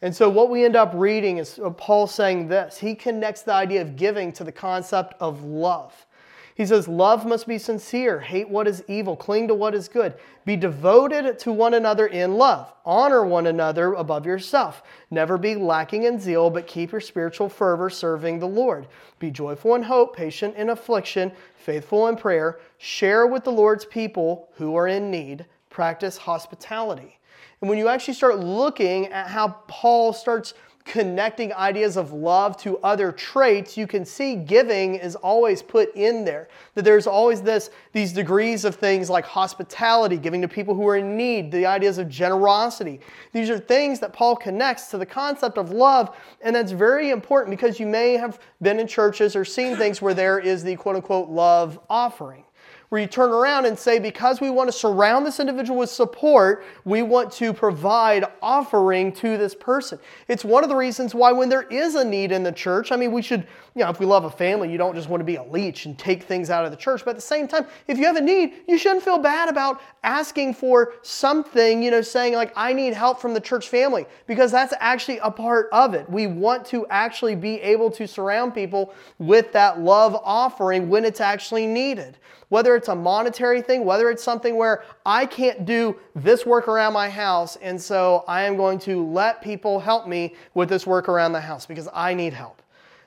And 0.00 0.14
so, 0.14 0.28
what 0.28 0.50
we 0.50 0.64
end 0.64 0.74
up 0.74 0.92
reading 0.94 1.38
is 1.38 1.60
uh, 1.60 1.70
Paul 1.70 2.06
saying 2.06 2.48
this. 2.48 2.78
He 2.78 2.94
connects 2.94 3.42
the 3.42 3.52
idea 3.52 3.82
of 3.82 3.94
giving 3.96 4.32
to 4.32 4.44
the 4.44 4.52
concept 4.52 5.14
of 5.20 5.44
love. 5.44 6.06
He 6.54 6.66
says, 6.66 6.86
Love 6.86 7.24
must 7.24 7.46
be 7.46 7.56
sincere, 7.56 8.20
hate 8.20 8.48
what 8.48 8.68
is 8.68 8.84
evil, 8.86 9.16
cling 9.16 9.48
to 9.48 9.54
what 9.54 9.74
is 9.74 9.88
good, 9.88 10.14
be 10.44 10.56
devoted 10.56 11.38
to 11.40 11.52
one 11.52 11.74
another 11.74 12.06
in 12.06 12.34
love, 12.34 12.72
honor 12.84 13.24
one 13.24 13.46
another 13.46 13.94
above 13.94 14.26
yourself, 14.26 14.82
never 15.10 15.38
be 15.38 15.54
lacking 15.54 16.04
in 16.04 16.20
zeal, 16.20 16.50
but 16.50 16.66
keep 16.66 16.92
your 16.92 17.00
spiritual 17.00 17.48
fervor 17.48 17.88
serving 17.88 18.38
the 18.38 18.46
Lord. 18.46 18.86
Be 19.18 19.30
joyful 19.30 19.74
in 19.74 19.82
hope, 19.82 20.14
patient 20.14 20.54
in 20.56 20.68
affliction, 20.68 21.32
faithful 21.56 22.08
in 22.08 22.16
prayer, 22.16 22.60
share 22.76 23.26
with 23.26 23.44
the 23.44 23.52
Lord's 23.52 23.86
people 23.86 24.50
who 24.56 24.76
are 24.76 24.88
in 24.88 25.10
need, 25.10 25.46
practice 25.70 26.18
hospitality. 26.18 27.18
And 27.62 27.70
when 27.70 27.78
you 27.78 27.88
actually 27.88 28.14
start 28.14 28.40
looking 28.40 29.06
at 29.06 29.28
how 29.28 29.56
Paul 29.68 30.12
starts 30.12 30.52
connecting 30.84 31.52
ideas 31.54 31.96
of 31.96 32.12
love 32.12 32.56
to 32.58 32.78
other 32.78 33.12
traits, 33.12 33.76
you 33.76 33.86
can 33.86 34.04
see 34.04 34.34
giving 34.34 34.96
is 34.96 35.16
always 35.16 35.62
put 35.62 35.94
in 35.94 36.24
there. 36.24 36.48
That 36.74 36.84
there's 36.84 37.06
always 37.06 37.42
this, 37.42 37.70
these 37.92 38.12
degrees 38.12 38.64
of 38.64 38.74
things 38.74 39.08
like 39.08 39.24
hospitality, 39.24 40.16
giving 40.16 40.42
to 40.42 40.48
people 40.48 40.74
who 40.74 40.86
are 40.88 40.96
in 40.96 41.16
need, 41.16 41.52
the 41.52 41.66
ideas 41.66 41.98
of 41.98 42.08
generosity. 42.08 43.00
These 43.32 43.50
are 43.50 43.58
things 43.58 44.00
that 44.00 44.12
Paul 44.12 44.36
connects 44.36 44.88
to 44.90 44.98
the 44.98 45.06
concept 45.06 45.58
of 45.58 45.70
love, 45.70 46.16
and 46.40 46.54
that's 46.54 46.72
very 46.72 47.10
important 47.10 47.50
because 47.50 47.78
you 47.78 47.86
may 47.86 48.14
have 48.14 48.40
been 48.60 48.80
in 48.80 48.86
churches 48.86 49.36
or 49.36 49.44
seen 49.44 49.76
things 49.76 50.02
where 50.02 50.14
there 50.14 50.38
is 50.38 50.62
the 50.62 50.76
quote 50.76 50.96
unquote 50.96 51.28
love 51.28 51.78
offering 51.88 52.44
where 52.92 53.00
you 53.00 53.06
turn 53.06 53.30
around 53.30 53.64
and 53.64 53.78
say, 53.78 53.98
because 53.98 54.38
we 54.38 54.50
want 54.50 54.68
to 54.68 54.72
surround 54.72 55.24
this 55.24 55.40
individual 55.40 55.78
with 55.78 55.88
support, 55.88 56.62
we 56.84 57.00
want 57.00 57.32
to 57.32 57.50
provide 57.54 58.22
offering 58.42 59.10
to 59.10 59.38
this 59.38 59.54
person. 59.54 59.98
It's 60.28 60.44
one 60.44 60.62
of 60.62 60.68
the 60.68 60.76
reasons 60.76 61.14
why 61.14 61.32
when 61.32 61.48
there 61.48 61.62
is 61.62 61.94
a 61.94 62.04
need 62.04 62.32
in 62.32 62.42
the 62.42 62.52
church, 62.52 62.92
I 62.92 62.96
mean, 62.96 63.10
we 63.10 63.22
should, 63.22 63.46
you 63.74 63.82
know, 63.82 63.88
if 63.88 63.98
we 63.98 64.04
love 64.04 64.26
a 64.26 64.30
family, 64.30 64.70
you 64.70 64.76
don't 64.76 64.94
just 64.94 65.08
want 65.08 65.22
to 65.22 65.24
be 65.24 65.36
a 65.36 65.42
leech 65.42 65.86
and 65.86 65.98
take 65.98 66.24
things 66.24 66.50
out 66.50 66.66
of 66.66 66.70
the 66.70 66.76
church. 66.76 67.02
But 67.02 67.12
at 67.12 67.16
the 67.16 67.22
same 67.22 67.48
time, 67.48 67.66
if 67.88 67.96
you 67.96 68.04
have 68.04 68.16
a 68.16 68.20
need, 68.20 68.56
you 68.68 68.76
shouldn't 68.76 69.02
feel 69.02 69.16
bad 69.16 69.48
about 69.48 69.80
asking 70.04 70.52
for 70.52 70.92
something, 71.00 71.82
you 71.82 71.90
know, 71.90 72.02
saying 72.02 72.34
like, 72.34 72.52
I 72.56 72.74
need 72.74 72.92
help 72.92 73.22
from 73.22 73.32
the 73.32 73.40
church 73.40 73.70
family, 73.70 74.04
because 74.26 74.52
that's 74.52 74.74
actually 74.80 75.16
a 75.22 75.30
part 75.30 75.70
of 75.72 75.94
it. 75.94 76.10
We 76.10 76.26
want 76.26 76.66
to 76.66 76.86
actually 76.88 77.36
be 77.36 77.58
able 77.62 77.90
to 77.92 78.06
surround 78.06 78.52
people 78.52 78.92
with 79.18 79.50
that 79.52 79.80
love 79.80 80.14
offering 80.22 80.90
when 80.90 81.06
it's 81.06 81.22
actually 81.22 81.66
needed. 81.66 82.18
Whether 82.50 82.76
it's 82.82 82.88
a 82.88 82.94
monetary 82.96 83.62
thing, 83.62 83.84
whether 83.84 84.10
it's 84.10 84.24
something 84.24 84.56
where 84.56 84.82
I 85.06 85.24
can't 85.24 85.64
do 85.64 85.96
this 86.16 86.44
work 86.44 86.66
around 86.66 86.92
my 86.92 87.08
house, 87.08 87.54
and 87.62 87.80
so 87.80 88.24
I 88.26 88.42
am 88.42 88.56
going 88.56 88.80
to 88.80 89.06
let 89.06 89.40
people 89.40 89.78
help 89.78 90.08
me 90.08 90.34
with 90.54 90.68
this 90.68 90.84
work 90.84 91.08
around 91.08 91.30
the 91.30 91.40
house 91.40 91.64
because 91.64 91.88
I 91.94 92.12
need 92.12 92.32
help. 92.32 92.60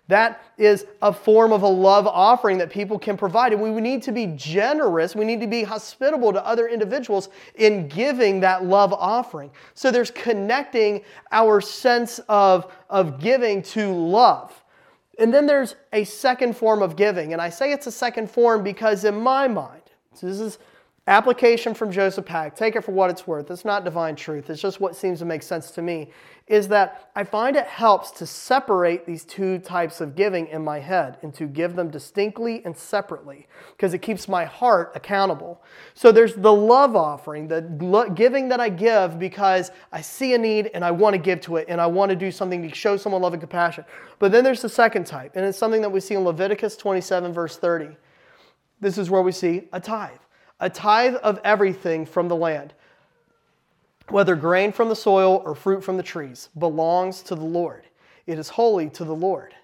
That 0.08 0.41
is 0.58 0.86
a 1.01 1.12
form 1.12 1.51
of 1.51 1.63
a 1.63 1.67
love 1.67 2.08
offering 2.08 2.58
that 2.60 2.70
people 2.70 2.98
can 2.98 3.17
provide. 3.17 3.51
And 3.51 3.62
we 3.62 3.70
need 3.82 4.01
to 4.03 4.13
be 4.13 4.27
generous. 4.38 5.13
We 5.13 5.25
need 5.25 5.41
to 5.41 5.48
be 5.48 5.63
hospitable 5.63 6.32
to 6.32 6.46
other 6.46 6.70
individuals 6.70 7.29
in 7.55 7.89
giving 7.89 8.39
that 8.41 8.63
love 8.63 8.94
offering. 8.94 9.51
So 9.74 9.91
there's 9.91 10.12
connecting 10.12 11.03
our 11.34 11.60
sense 11.60 12.20
of, 12.29 12.72
of 12.89 13.20
giving 13.20 13.62
to 13.63 13.91
love. 13.91 14.53
And 15.17 15.34
then 15.34 15.45
there's 15.45 15.75
a 15.93 16.03
second 16.03 16.57
form 16.57 16.81
of 16.81 16.95
giving. 16.95 17.34
And 17.34 17.41
I 17.41 17.50
say 17.50 17.72
it's 17.72 17.88
a 17.88 17.91
second 17.91 18.29
form 18.29 18.63
because, 18.63 19.03
in 19.05 19.19
my 19.22 19.48
mind, 19.48 19.84
so 20.13 20.27
this 20.27 20.39
is 20.39 20.57
application 21.07 21.74
from 21.74 21.91
Joseph 21.91 22.25
Pack, 22.25 22.55
take 22.55 22.75
it 22.75 22.83
for 22.83 22.91
what 22.91 23.09
it's 23.09 23.27
worth. 23.27 23.51
It's 23.51 23.65
not 23.65 23.83
divine 23.83 24.15
truth, 24.15 24.50
it's 24.50 24.62
just 24.62 24.79
what 24.79 24.95
seems 24.95 25.19
to 25.19 25.25
make 25.25 25.43
sense 25.43 25.71
to 25.71 25.81
me 25.81 26.09
is 26.47 26.67
that 26.67 27.09
I 27.15 27.24
find 27.24 27.55
it 27.55 27.65
helps 27.65 28.12
to 28.12 28.27
separate 28.27 29.07
these 29.07 29.25
two 29.25 29.57
types 29.59 30.00
of 30.00 30.15
giving 30.15 30.47
in 30.47 30.63
my 30.63 30.79
head 30.79 31.17
and 31.24 31.33
to 31.35 31.47
give 31.47 31.75
them 31.75 31.89
distinctly 31.89 32.63
and 32.65 32.77
separately 32.77 33.47
because 33.71 33.95
it 33.95 34.00
keeps 34.00 34.27
my 34.27 34.45
heart 34.45 34.91
accountable. 34.93 35.63
So 35.95 36.12
there's 36.12 36.35
the 36.35 36.53
love 36.53 36.95
offering, 36.95 37.47
the 37.47 37.62
giving 38.13 38.47
that 38.50 38.59
I 38.59 38.69
give 38.69 39.17
because 39.17 39.71
I 39.91 40.01
see 40.01 40.35
a 40.35 40.38
need 40.38 40.69
and 40.75 40.85
I 40.85 40.91
want 40.91 41.15
to 41.15 41.17
give 41.17 41.41
to 41.41 41.55
it 41.55 41.65
and 41.67 41.81
I 41.81 41.88
want 41.88 42.12
to 42.12 42.15
do 42.15 42.29
something 42.29 42.62
to 42.62 42.75
show 42.75 42.95
someone 42.95 43.24
love 43.24 43.33
and 43.33 43.41
compassion. 43.41 43.83
But 44.19 44.31
then 44.31 44.43
there's 44.43 44.62
the 44.62 44.69
second 44.69 45.07
type, 45.07 45.31
and 45.35 45.43
it's 45.43 45.57
something 45.57 45.81
that 45.81 45.89
we 45.89 46.00
see 46.00 46.13
in 46.13 46.24
Leviticus 46.24 46.77
27, 46.77 47.33
verse 47.33 47.57
30. 47.57 47.97
This 48.79 49.00
is 49.00 49.09
where 49.09 49.24
we 49.24 49.31
see 49.31 49.63
a 49.74 49.79
tithe, 49.79 50.12
a 50.59 50.69
tithe 50.69 51.15
of 51.15 51.39
everything 51.43 52.05
from 52.05 52.27
the 52.27 52.35
land 52.35 52.74
whether 54.09 54.35
grain 54.35 54.71
from 54.71 54.89
the 54.89 54.95
soil 54.95 55.41
or 55.45 55.55
fruit 55.55 55.83
from 55.83 55.97
the 55.97 56.03
trees, 56.03 56.50
belongs 56.57 57.21
to 57.24 57.35
the 57.35 57.43
Lord. 57.43 57.85
It 58.27 58.38
is 58.38 58.50
holy 58.50 58.89
to 58.91 59.03
the 59.03 59.15
Lord. 59.15 59.55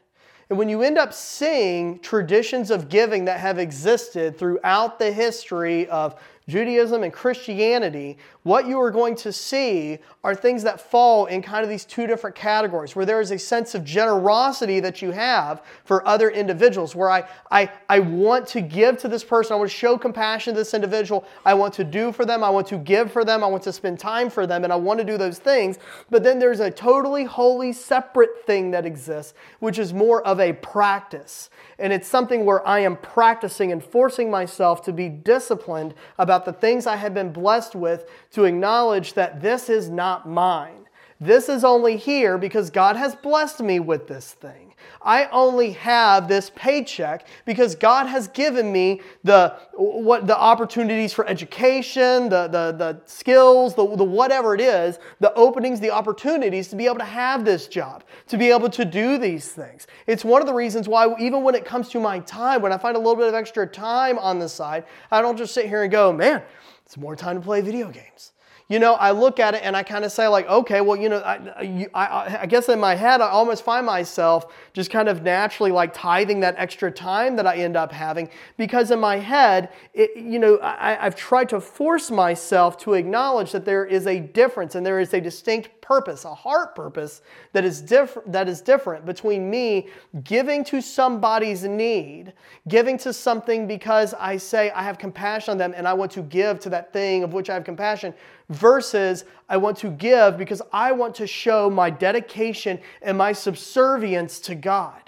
And 0.49 0.57
when 0.57 0.67
you 0.67 0.81
end 0.81 0.97
up 0.97 1.13
seeing 1.13 1.99
traditions 1.99 2.71
of 2.71 2.89
giving 2.89 3.25
that 3.25 3.39
have 3.39 3.57
existed 3.57 4.37
throughout 4.37 4.99
the 4.99 5.11
history 5.11 5.87
of 5.87 6.19
Judaism 6.51 7.03
and 7.03 7.13
Christianity, 7.13 8.17
what 8.43 8.67
you 8.67 8.77
are 8.81 8.91
going 8.91 9.15
to 9.15 9.31
see 9.31 9.99
are 10.21 10.35
things 10.35 10.63
that 10.63 10.81
fall 10.81 11.27
in 11.27 11.41
kind 11.41 11.63
of 11.63 11.69
these 11.69 11.85
two 11.85 12.07
different 12.07 12.35
categories, 12.35 12.93
where 12.93 13.05
there 13.05 13.21
is 13.21 13.31
a 13.31 13.39
sense 13.39 13.73
of 13.73 13.85
generosity 13.85 14.81
that 14.81 15.01
you 15.01 15.11
have 15.11 15.63
for 15.85 16.05
other 16.05 16.29
individuals, 16.29 16.93
where 16.93 17.09
I, 17.09 17.23
I, 17.49 17.71
I 17.87 17.99
want 17.99 18.47
to 18.47 18.59
give 18.59 18.97
to 18.97 19.07
this 19.07 19.23
person, 19.23 19.53
I 19.53 19.55
want 19.55 19.71
to 19.71 19.77
show 19.77 19.97
compassion 19.97 20.53
to 20.53 20.59
this 20.59 20.73
individual, 20.73 21.23
I 21.45 21.53
want 21.53 21.73
to 21.75 21.85
do 21.85 22.11
for 22.11 22.25
them, 22.25 22.43
I 22.43 22.49
want 22.49 22.67
to 22.67 22.77
give 22.77 23.13
for 23.13 23.23
them, 23.23 23.45
I 23.45 23.47
want 23.47 23.63
to 23.63 23.71
spend 23.71 23.97
time 23.97 24.29
for 24.29 24.45
them, 24.45 24.65
and 24.65 24.73
I 24.73 24.75
want 24.75 24.99
to 24.99 25.05
do 25.05 25.17
those 25.17 25.39
things. 25.39 25.79
But 26.09 26.23
then 26.23 26.37
there's 26.37 26.59
a 26.59 26.69
totally 26.69 27.23
holy 27.23 27.71
separate 27.71 28.45
thing 28.45 28.71
that 28.71 28.85
exists, 28.85 29.33
which 29.59 29.79
is 29.79 29.93
more 29.93 30.21
of 30.27 30.41
a 30.41 30.51
practice. 30.51 31.49
And 31.79 31.93
it's 31.93 32.09
something 32.09 32.43
where 32.43 32.67
I 32.67 32.79
am 32.79 32.97
practicing 32.97 33.71
and 33.71 33.81
forcing 33.81 34.29
myself 34.29 34.81
to 34.83 34.91
be 34.91 35.07
disciplined 35.07 35.93
about 36.41 36.59
the 36.59 36.59
things 36.59 36.87
I 36.87 36.95
have 36.95 37.13
been 37.13 37.31
blessed 37.31 37.75
with 37.75 38.09
to 38.31 38.45
acknowledge 38.45 39.13
that 39.13 39.41
this 39.41 39.69
is 39.69 39.89
not 39.89 40.27
mine. 40.27 40.80
This 41.23 41.49
is 41.49 41.63
only 41.63 41.97
here 41.97 42.39
because 42.39 42.71
God 42.71 42.95
has 42.95 43.15
blessed 43.15 43.59
me 43.59 43.79
with 43.79 44.07
this 44.07 44.31
thing. 44.33 44.73
I 45.03 45.25
only 45.25 45.73
have 45.73 46.27
this 46.27 46.49
paycheck 46.55 47.27
because 47.45 47.75
God 47.75 48.07
has 48.07 48.27
given 48.27 48.71
me 48.71 49.01
the, 49.23 49.55
what, 49.73 50.25
the 50.25 50.35
opportunities 50.35 51.13
for 51.13 51.27
education, 51.27 52.27
the, 52.27 52.47
the, 52.47 52.71
the 52.75 53.01
skills, 53.05 53.75
the, 53.75 53.95
the 53.95 54.03
whatever 54.03 54.55
it 54.55 54.61
is, 54.61 54.97
the 55.19 55.31
openings, 55.35 55.79
the 55.79 55.91
opportunities 55.91 56.69
to 56.69 56.75
be 56.75 56.87
able 56.87 56.97
to 56.97 57.03
have 57.03 57.45
this 57.45 57.67
job, 57.67 58.03
to 58.25 58.35
be 58.35 58.49
able 58.49 58.71
to 58.71 58.83
do 58.83 59.19
these 59.19 59.47
things. 59.47 59.85
It's 60.07 60.25
one 60.25 60.41
of 60.41 60.47
the 60.47 60.55
reasons 60.55 60.87
why, 60.87 61.15
even 61.19 61.43
when 61.43 61.53
it 61.53 61.65
comes 61.65 61.89
to 61.89 61.99
my 61.99 62.17
time, 62.21 62.63
when 62.63 62.73
I 62.73 62.79
find 62.79 62.95
a 62.95 62.99
little 62.99 63.15
bit 63.15 63.27
of 63.27 63.35
extra 63.35 63.67
time 63.67 64.17
on 64.17 64.39
the 64.39 64.49
side, 64.49 64.85
I 65.11 65.21
don't 65.21 65.37
just 65.37 65.53
sit 65.53 65.67
here 65.67 65.83
and 65.83 65.91
go, 65.91 66.11
man, 66.11 66.41
it's 66.83 66.97
more 66.97 67.15
time 67.15 67.35
to 67.35 67.41
play 67.43 67.61
video 67.61 67.89
games 67.91 68.30
you 68.71 68.79
know, 68.79 68.93
I 68.93 69.11
look 69.11 69.41
at 69.41 69.53
it 69.53 69.63
and 69.65 69.75
I 69.75 69.83
kind 69.83 70.05
of 70.05 70.13
say, 70.13 70.29
like, 70.29 70.47
okay, 70.47 70.79
well, 70.79 70.95
you 70.95 71.09
know, 71.09 71.17
I, 71.17 71.89
I, 71.93 72.37
I, 72.43 72.45
guess 72.45 72.69
in 72.69 72.79
my 72.79 72.95
head, 72.95 73.19
I 73.19 73.27
almost 73.27 73.65
find 73.65 73.85
myself 73.85 74.45
just 74.71 74.89
kind 74.89 75.09
of 75.09 75.23
naturally 75.23 75.73
like 75.73 75.93
tithing 75.93 76.39
that 76.39 76.55
extra 76.57 76.89
time 76.89 77.35
that 77.35 77.45
I 77.45 77.57
end 77.57 77.75
up 77.75 77.91
having 77.91 78.29
because 78.55 78.89
in 78.89 79.01
my 79.01 79.17
head, 79.17 79.73
it, 79.93 80.15
you 80.15 80.39
know, 80.39 80.55
I, 80.59 81.05
I've 81.05 81.17
tried 81.17 81.49
to 81.49 81.59
force 81.59 82.09
myself 82.09 82.77
to 82.83 82.93
acknowledge 82.93 83.51
that 83.51 83.65
there 83.65 83.85
is 83.85 84.07
a 84.07 84.21
difference 84.21 84.75
and 84.75 84.85
there 84.85 85.01
is 85.01 85.13
a 85.13 85.19
distinct 85.19 85.80
purpose, 85.81 86.25
a 86.25 86.33
heart 86.33 86.75
purpose 86.75 87.21
that 87.53 87.65
is 87.65 87.81
different 87.81 88.31
that 88.31 88.47
is 88.47 88.61
different 88.61 89.05
between 89.05 89.49
me 89.49 89.87
giving 90.23 90.63
to 90.65 90.81
somebody's 90.81 91.63
need, 91.63 92.33
giving 92.67 92.97
to 92.99 93.11
something 93.11 93.67
because 93.67 94.13
I 94.13 94.37
say 94.37 94.71
I 94.71 94.83
have 94.83 94.97
compassion 94.97 95.51
on 95.51 95.57
them 95.57 95.73
and 95.75 95.87
I 95.87 95.93
want 95.93 96.11
to 96.13 96.21
give 96.21 96.59
to 96.61 96.69
that 96.69 96.93
thing 96.93 97.23
of 97.23 97.33
which 97.33 97.49
I 97.49 97.53
have 97.55 97.63
compassion 97.63 98.13
versus 98.49 99.25
I 99.49 99.57
want 99.57 99.77
to 99.77 99.89
give 99.89 100.37
because 100.37 100.61
I 100.71 100.91
want 100.91 101.15
to 101.15 101.27
show 101.27 101.69
my 101.69 101.89
dedication 101.89 102.79
and 103.01 103.17
my 103.17 103.33
subservience 103.33 104.39
to 104.41 104.55
God. 104.55 105.00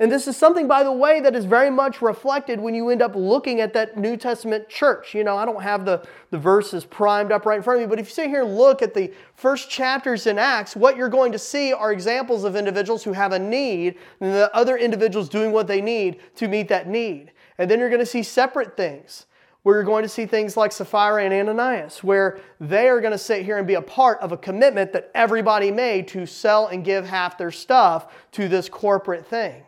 And 0.00 0.10
this 0.10 0.26
is 0.26 0.34
something, 0.34 0.66
by 0.66 0.82
the 0.82 0.90
way, 0.90 1.20
that 1.20 1.36
is 1.36 1.44
very 1.44 1.68
much 1.68 2.00
reflected 2.00 2.58
when 2.58 2.74
you 2.74 2.88
end 2.88 3.02
up 3.02 3.14
looking 3.14 3.60
at 3.60 3.74
that 3.74 3.98
New 3.98 4.16
Testament 4.16 4.66
church. 4.66 5.14
You 5.14 5.24
know, 5.24 5.36
I 5.36 5.44
don't 5.44 5.62
have 5.62 5.84
the, 5.84 6.02
the 6.30 6.38
verses 6.38 6.86
primed 6.86 7.32
up 7.32 7.44
right 7.44 7.58
in 7.58 7.62
front 7.62 7.82
of 7.82 7.86
me, 7.86 7.90
but 7.90 8.00
if 8.00 8.06
you 8.06 8.14
sit 8.14 8.30
here 8.30 8.42
and 8.42 8.56
look 8.56 8.80
at 8.80 8.94
the 8.94 9.12
first 9.34 9.68
chapters 9.68 10.26
in 10.26 10.38
Acts, 10.38 10.74
what 10.74 10.96
you're 10.96 11.10
going 11.10 11.32
to 11.32 11.38
see 11.38 11.74
are 11.74 11.92
examples 11.92 12.44
of 12.44 12.56
individuals 12.56 13.04
who 13.04 13.12
have 13.12 13.32
a 13.32 13.38
need 13.38 13.98
and 14.22 14.32
the 14.32 14.50
other 14.56 14.78
individuals 14.78 15.28
doing 15.28 15.52
what 15.52 15.66
they 15.66 15.82
need 15.82 16.20
to 16.36 16.48
meet 16.48 16.68
that 16.68 16.88
need. 16.88 17.32
And 17.58 17.70
then 17.70 17.78
you're 17.78 17.90
going 17.90 18.00
to 18.00 18.06
see 18.06 18.22
separate 18.22 18.78
things 18.78 19.26
where 19.64 19.76
you're 19.76 19.84
going 19.84 20.02
to 20.02 20.08
see 20.08 20.24
things 20.24 20.56
like 20.56 20.72
Sapphira 20.72 21.22
and 21.22 21.34
Ananias, 21.34 22.02
where 22.02 22.40
they 22.58 22.88
are 22.88 23.02
going 23.02 23.12
to 23.12 23.18
sit 23.18 23.44
here 23.44 23.58
and 23.58 23.66
be 23.66 23.74
a 23.74 23.82
part 23.82 24.18
of 24.20 24.32
a 24.32 24.38
commitment 24.38 24.94
that 24.94 25.10
everybody 25.14 25.70
made 25.70 26.08
to 26.08 26.24
sell 26.24 26.68
and 26.68 26.86
give 26.86 27.04
half 27.04 27.36
their 27.36 27.50
stuff 27.50 28.10
to 28.32 28.48
this 28.48 28.70
corporate 28.70 29.26
thing. 29.26 29.62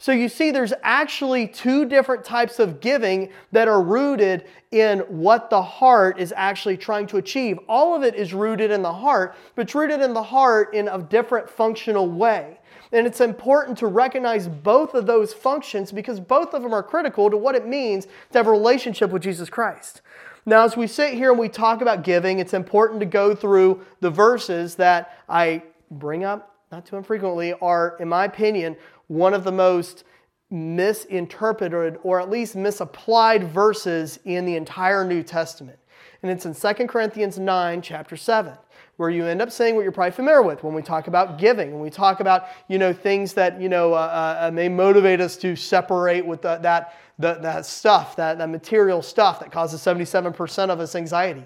So 0.00 0.12
you 0.12 0.28
see, 0.28 0.52
there's 0.52 0.72
actually 0.84 1.48
two 1.48 1.84
different 1.84 2.24
types 2.24 2.60
of 2.60 2.80
giving 2.80 3.30
that 3.50 3.66
are 3.66 3.82
rooted 3.82 4.44
in 4.70 5.00
what 5.00 5.50
the 5.50 5.60
heart 5.60 6.20
is 6.20 6.32
actually 6.36 6.76
trying 6.76 7.08
to 7.08 7.16
achieve. 7.16 7.58
All 7.68 7.96
of 7.96 8.04
it 8.04 8.14
is 8.14 8.32
rooted 8.32 8.70
in 8.70 8.82
the 8.82 8.92
heart, 8.92 9.34
but 9.56 9.62
it's 9.62 9.74
rooted 9.74 10.00
in 10.00 10.14
the 10.14 10.22
heart 10.22 10.72
in 10.72 10.86
a 10.86 10.98
different 10.98 11.50
functional 11.50 12.08
way. 12.08 12.60
And 12.92 13.08
it's 13.08 13.20
important 13.20 13.76
to 13.78 13.88
recognize 13.88 14.46
both 14.46 14.94
of 14.94 15.06
those 15.06 15.34
functions 15.34 15.90
because 15.90 16.20
both 16.20 16.54
of 16.54 16.62
them 16.62 16.72
are 16.72 16.82
critical 16.82 17.28
to 17.28 17.36
what 17.36 17.56
it 17.56 17.66
means 17.66 18.06
to 18.30 18.38
have 18.38 18.46
a 18.46 18.52
relationship 18.52 19.10
with 19.10 19.22
Jesus 19.22 19.50
Christ. 19.50 20.00
Now, 20.46 20.64
as 20.64 20.76
we 20.76 20.86
sit 20.86 21.14
here 21.14 21.30
and 21.30 21.40
we 21.40 21.48
talk 21.48 21.82
about 21.82 22.04
giving, 22.04 22.38
it's 22.38 22.54
important 22.54 23.00
to 23.00 23.06
go 23.06 23.34
through 23.34 23.84
the 24.00 24.10
verses 24.10 24.76
that 24.76 25.18
I 25.28 25.64
bring 25.90 26.24
up, 26.24 26.54
not 26.72 26.86
too 26.86 26.96
infrequently, 26.96 27.52
are, 27.60 27.96
in 28.00 28.08
my 28.08 28.24
opinion, 28.24 28.76
one 29.08 29.34
of 29.34 29.44
the 29.44 29.52
most 29.52 30.04
misinterpreted 30.50 31.98
or 32.02 32.20
at 32.20 32.30
least 32.30 32.56
misapplied 32.56 33.44
verses 33.44 34.18
in 34.24 34.46
the 34.46 34.56
entire 34.56 35.04
New 35.04 35.22
Testament. 35.22 35.78
And 36.22 36.30
it's 36.30 36.46
in 36.46 36.54
2 36.54 36.86
Corinthians 36.86 37.38
9, 37.38 37.82
chapter 37.82 38.16
7 38.16 38.54
where 38.98 39.10
you 39.10 39.24
end 39.26 39.40
up 39.40 39.50
saying 39.50 39.76
what 39.76 39.82
you're 39.82 39.92
probably 39.92 40.10
familiar 40.10 40.42
with 40.42 40.64
when 40.64 40.74
we 40.74 40.82
talk 40.82 41.06
about 41.06 41.38
giving, 41.38 41.70
when 41.70 41.80
we 41.80 41.88
talk 41.88 42.18
about 42.18 42.48
you 42.68 42.78
know 42.78 42.92
things 42.92 43.32
that 43.32 43.60
you 43.60 43.68
know 43.68 43.94
uh, 43.94 43.96
uh, 43.96 44.46
uh 44.46 44.50
may 44.50 44.68
motivate 44.68 45.20
us 45.20 45.36
to 45.36 45.54
separate 45.54 46.26
with 46.26 46.42
the, 46.42 46.56
that 46.58 46.94
the, 47.18 47.34
that 47.34 47.64
stuff, 47.66 48.16
that, 48.16 48.38
that 48.38 48.48
material 48.48 49.02
stuff 49.02 49.40
that 49.40 49.50
causes 49.50 49.80
77% 49.80 50.70
of 50.70 50.80
us 50.80 50.94
anxiety. 50.94 51.44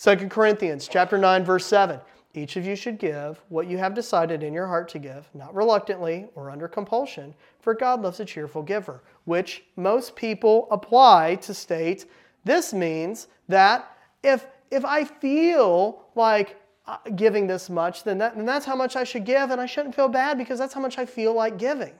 2 0.00 0.16
Corinthians 0.28 0.88
chapter 0.88 1.18
9 1.18 1.44
verse 1.44 1.66
7. 1.66 2.00
Each 2.34 2.56
of 2.56 2.64
you 2.64 2.76
should 2.76 2.98
give 2.98 3.40
what 3.48 3.66
you 3.66 3.78
have 3.78 3.94
decided 3.94 4.42
in 4.42 4.52
your 4.52 4.66
heart 4.66 4.88
to 4.90 4.98
give, 4.98 5.28
not 5.34 5.54
reluctantly 5.54 6.28
or 6.34 6.50
under 6.50 6.68
compulsion, 6.68 7.34
for 7.60 7.74
God 7.74 8.02
loves 8.02 8.20
a 8.20 8.24
cheerful 8.24 8.62
giver, 8.62 9.02
which 9.24 9.64
most 9.76 10.14
people 10.14 10.68
apply 10.70 11.36
to 11.36 11.52
state 11.52 12.06
this 12.44 12.72
means 12.72 13.28
that 13.48 13.96
if, 14.22 14.46
if 14.70 14.84
I 14.84 15.04
feel 15.04 16.04
like 16.14 16.56
uh, 16.86 16.96
giving 17.16 17.46
this 17.46 17.68
much, 17.68 18.04
then, 18.04 18.18
that, 18.18 18.36
then 18.36 18.46
that's 18.46 18.64
how 18.64 18.76
much 18.76 18.96
I 18.96 19.04
should 19.04 19.24
give, 19.24 19.50
and 19.50 19.60
I 19.60 19.66
shouldn't 19.66 19.94
feel 19.94 20.08
bad 20.08 20.38
because 20.38 20.58
that's 20.58 20.72
how 20.72 20.80
much 20.80 20.98
I 20.98 21.06
feel 21.06 21.34
like 21.34 21.58
giving. 21.58 21.92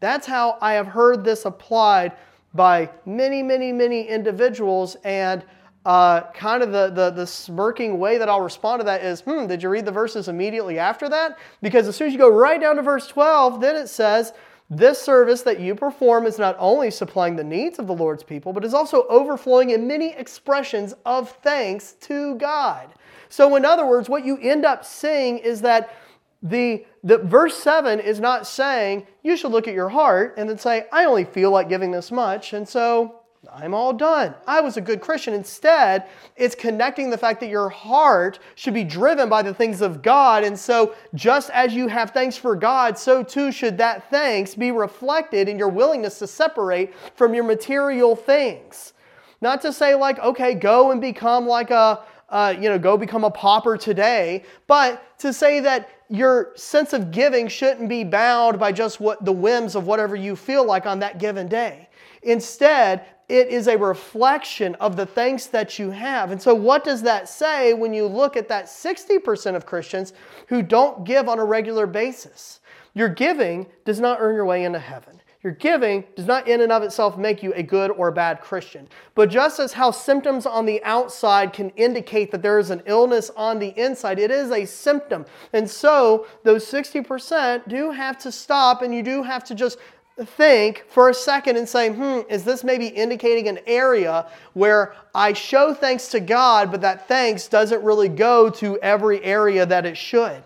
That's 0.00 0.26
how 0.26 0.58
I 0.60 0.72
have 0.74 0.86
heard 0.86 1.24
this 1.24 1.44
applied 1.44 2.12
by 2.54 2.90
many, 3.04 3.42
many, 3.42 3.72
many 3.72 4.06
individuals, 4.06 4.96
and 5.04 5.44
uh, 5.84 6.22
kind 6.32 6.62
of 6.62 6.72
the, 6.72 6.90
the, 6.90 7.10
the 7.10 7.26
smirking 7.26 7.98
way 7.98 8.16
that 8.18 8.28
I'll 8.28 8.40
respond 8.40 8.80
to 8.80 8.84
that 8.84 9.04
is, 9.04 9.20
hmm, 9.20 9.46
did 9.46 9.62
you 9.62 9.68
read 9.68 9.84
the 9.84 9.92
verses 9.92 10.28
immediately 10.28 10.78
after 10.78 11.08
that? 11.10 11.38
Because 11.60 11.86
as 11.86 11.96
soon 11.96 12.06
as 12.06 12.12
you 12.12 12.18
go 12.18 12.30
right 12.30 12.60
down 12.60 12.76
to 12.76 12.82
verse 12.82 13.06
12, 13.06 13.60
then 13.60 13.76
it 13.76 13.88
says, 13.88 14.32
this 14.70 15.00
service 15.00 15.42
that 15.42 15.60
you 15.60 15.74
perform 15.74 16.26
is 16.26 16.38
not 16.38 16.56
only 16.58 16.90
supplying 16.90 17.36
the 17.36 17.44
needs 17.44 17.78
of 17.78 17.86
the 17.86 17.94
Lord's 17.94 18.22
people, 18.22 18.52
but 18.52 18.64
is 18.64 18.72
also 18.72 19.06
overflowing 19.08 19.70
in 19.70 19.86
many 19.86 20.14
expressions 20.14 20.94
of 21.04 21.30
thanks 21.42 21.92
to 22.00 22.34
God. 22.36 22.94
So, 23.28 23.56
in 23.56 23.64
other 23.64 23.86
words, 23.86 24.08
what 24.08 24.24
you 24.24 24.38
end 24.38 24.64
up 24.64 24.84
seeing 24.84 25.38
is 25.38 25.60
that 25.62 25.94
the, 26.42 26.84
the 27.02 27.18
verse 27.18 27.56
7 27.56 28.00
is 28.00 28.20
not 28.20 28.46
saying 28.46 29.06
you 29.22 29.36
should 29.36 29.50
look 29.50 29.68
at 29.68 29.74
your 29.74 29.90
heart 29.90 30.34
and 30.38 30.48
then 30.48 30.58
say, 30.58 30.86
I 30.92 31.04
only 31.04 31.24
feel 31.24 31.50
like 31.50 31.68
giving 31.68 31.90
this 31.90 32.10
much, 32.10 32.52
and 32.54 32.66
so 32.66 33.20
I'm 33.56 33.72
all 33.72 33.92
done. 33.92 34.34
I 34.46 34.60
was 34.60 34.76
a 34.76 34.80
good 34.80 35.00
Christian. 35.00 35.32
Instead, 35.32 36.06
it's 36.36 36.54
connecting 36.54 37.08
the 37.08 37.18
fact 37.18 37.40
that 37.40 37.48
your 37.48 37.68
heart 37.68 38.40
should 38.56 38.74
be 38.74 38.84
driven 38.84 39.28
by 39.28 39.42
the 39.42 39.54
things 39.54 39.80
of 39.80 40.02
God. 40.02 40.42
And 40.42 40.58
so, 40.58 40.94
just 41.14 41.50
as 41.50 41.72
you 41.72 41.86
have 41.88 42.10
thanks 42.10 42.36
for 42.36 42.56
God, 42.56 42.98
so 42.98 43.22
too 43.22 43.52
should 43.52 43.78
that 43.78 44.10
thanks 44.10 44.54
be 44.54 44.72
reflected 44.72 45.48
in 45.48 45.58
your 45.58 45.68
willingness 45.68 46.18
to 46.18 46.26
separate 46.26 46.92
from 47.14 47.32
your 47.32 47.44
material 47.44 48.16
things. 48.16 48.92
Not 49.40 49.60
to 49.62 49.72
say, 49.72 49.94
like, 49.94 50.18
okay, 50.18 50.54
go 50.54 50.90
and 50.90 51.00
become 51.00 51.46
like 51.46 51.70
a, 51.70 52.02
uh, 52.30 52.54
you 52.58 52.68
know, 52.68 52.78
go 52.78 52.96
become 52.96 53.24
a 53.24 53.30
pauper 53.30 53.76
today, 53.76 54.44
but 54.66 55.18
to 55.18 55.32
say 55.32 55.60
that 55.60 55.90
your 56.08 56.52
sense 56.56 56.92
of 56.92 57.10
giving 57.10 57.48
shouldn't 57.48 57.88
be 57.88 58.04
bound 58.04 58.58
by 58.58 58.72
just 58.72 59.00
what 59.00 59.24
the 59.24 59.32
whims 59.32 59.74
of 59.74 59.86
whatever 59.86 60.16
you 60.16 60.34
feel 60.34 60.64
like 60.64 60.86
on 60.86 60.98
that 60.98 61.18
given 61.18 61.46
day. 61.46 61.88
Instead, 62.22 63.04
it 63.28 63.48
is 63.48 63.68
a 63.68 63.78
reflection 63.78 64.74
of 64.76 64.96
the 64.96 65.06
thanks 65.06 65.46
that 65.46 65.78
you 65.78 65.90
have. 65.90 66.30
And 66.30 66.40
so, 66.40 66.54
what 66.54 66.84
does 66.84 67.02
that 67.02 67.28
say 67.28 67.72
when 67.72 67.94
you 67.94 68.06
look 68.06 68.36
at 68.36 68.48
that 68.48 68.66
60% 68.66 69.56
of 69.56 69.66
Christians 69.66 70.12
who 70.48 70.62
don't 70.62 71.04
give 71.04 71.28
on 71.28 71.38
a 71.38 71.44
regular 71.44 71.86
basis? 71.86 72.60
Your 72.94 73.08
giving 73.08 73.66
does 73.84 73.98
not 73.98 74.18
earn 74.20 74.34
your 74.34 74.44
way 74.44 74.64
into 74.64 74.78
heaven. 74.78 75.20
Your 75.44 75.52
giving 75.52 76.04
does 76.16 76.26
not 76.26 76.48
in 76.48 76.62
and 76.62 76.72
of 76.72 76.82
itself 76.82 77.18
make 77.18 77.42
you 77.42 77.52
a 77.52 77.62
good 77.62 77.90
or 77.90 78.08
a 78.08 78.12
bad 78.12 78.40
Christian. 78.40 78.88
But 79.14 79.28
just 79.28 79.60
as 79.60 79.74
how 79.74 79.90
symptoms 79.90 80.46
on 80.46 80.64
the 80.64 80.82
outside 80.84 81.52
can 81.52 81.68
indicate 81.70 82.30
that 82.30 82.40
there 82.40 82.58
is 82.58 82.70
an 82.70 82.82
illness 82.86 83.30
on 83.36 83.58
the 83.58 83.78
inside, 83.78 84.18
it 84.18 84.30
is 84.30 84.50
a 84.50 84.64
symptom. 84.64 85.26
And 85.52 85.68
so 85.68 86.26
those 86.44 86.64
60% 86.64 87.68
do 87.68 87.90
have 87.90 88.16
to 88.18 88.32
stop 88.32 88.80
and 88.80 88.94
you 88.94 89.02
do 89.02 89.22
have 89.22 89.44
to 89.44 89.54
just 89.54 89.76
think 90.22 90.84
for 90.88 91.08
a 91.08 91.14
second 91.14 91.56
and 91.56 91.68
say, 91.68 91.90
hmm, 91.90 92.20
is 92.30 92.44
this 92.44 92.62
maybe 92.62 92.86
indicating 92.86 93.48
an 93.48 93.58
area 93.66 94.26
where 94.52 94.94
I 95.14 95.32
show 95.32 95.74
thanks 95.74 96.08
to 96.08 96.20
God, 96.20 96.70
but 96.70 96.80
that 96.82 97.08
thanks 97.08 97.48
doesn't 97.48 97.82
really 97.82 98.08
go 98.08 98.50
to 98.50 98.78
every 98.78 99.22
area 99.24 99.66
that 99.66 99.86
it 99.86 99.96
should? 99.96 100.42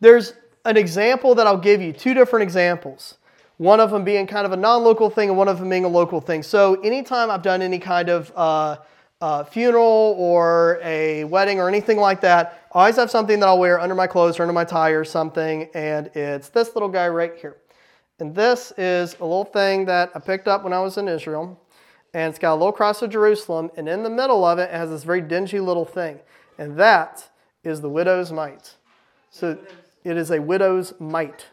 There's 0.00 0.34
an 0.64 0.76
example 0.76 1.34
that 1.36 1.46
I'll 1.46 1.56
give 1.56 1.80
you, 1.80 1.92
two 1.92 2.14
different 2.14 2.42
examples. 2.42 3.18
One 3.58 3.78
of 3.78 3.90
them 3.90 4.04
being 4.04 4.26
kind 4.26 4.46
of 4.46 4.52
a 4.52 4.56
non 4.56 4.82
local 4.82 5.10
thing 5.10 5.28
and 5.28 5.38
one 5.38 5.48
of 5.48 5.58
them 5.58 5.68
being 5.68 5.84
a 5.84 5.88
local 5.88 6.20
thing. 6.20 6.42
So, 6.42 6.80
anytime 6.80 7.30
I've 7.30 7.42
done 7.42 7.60
any 7.60 7.78
kind 7.78 8.08
of 8.08 8.32
uh, 8.34 8.78
uh, 9.20 9.44
funeral 9.44 10.14
or 10.18 10.80
a 10.82 11.24
wedding 11.24 11.60
or 11.60 11.68
anything 11.68 11.98
like 11.98 12.22
that, 12.22 12.66
I 12.74 12.80
always 12.80 12.96
have 12.96 13.10
something 13.10 13.38
that 13.38 13.46
I'll 13.46 13.58
wear 13.58 13.78
under 13.78 13.94
my 13.94 14.06
clothes 14.06 14.38
or 14.38 14.44
under 14.44 14.54
my 14.54 14.64
tie 14.64 14.90
or 14.90 15.04
something, 15.04 15.68
and 15.74 16.06
it's 16.14 16.48
this 16.48 16.74
little 16.74 16.88
guy 16.88 17.08
right 17.08 17.36
here. 17.36 17.56
And 18.20 18.34
this 18.34 18.72
is 18.76 19.14
a 19.14 19.24
little 19.24 19.44
thing 19.44 19.86
that 19.86 20.10
I 20.14 20.18
picked 20.18 20.46
up 20.46 20.62
when 20.62 20.72
I 20.72 20.80
was 20.80 20.98
in 20.98 21.08
Israel. 21.08 21.58
And 22.12 22.30
it's 22.30 22.38
got 22.38 22.54
a 22.54 22.56
little 22.56 22.72
cross 22.72 23.02
of 23.02 23.10
Jerusalem. 23.10 23.70
And 23.76 23.88
in 23.88 24.02
the 24.02 24.10
middle 24.10 24.44
of 24.44 24.58
it, 24.58 24.64
it 24.64 24.72
has 24.72 24.90
this 24.90 25.04
very 25.04 25.20
dingy 25.20 25.60
little 25.60 25.84
thing. 25.84 26.20
And 26.58 26.76
that 26.78 27.28
is 27.64 27.80
the 27.80 27.88
widow's 27.88 28.32
mite. 28.32 28.74
So 29.30 29.58
it 30.04 30.16
is 30.16 30.30
a 30.30 30.40
widow's 30.40 30.92
mite. 30.98 31.46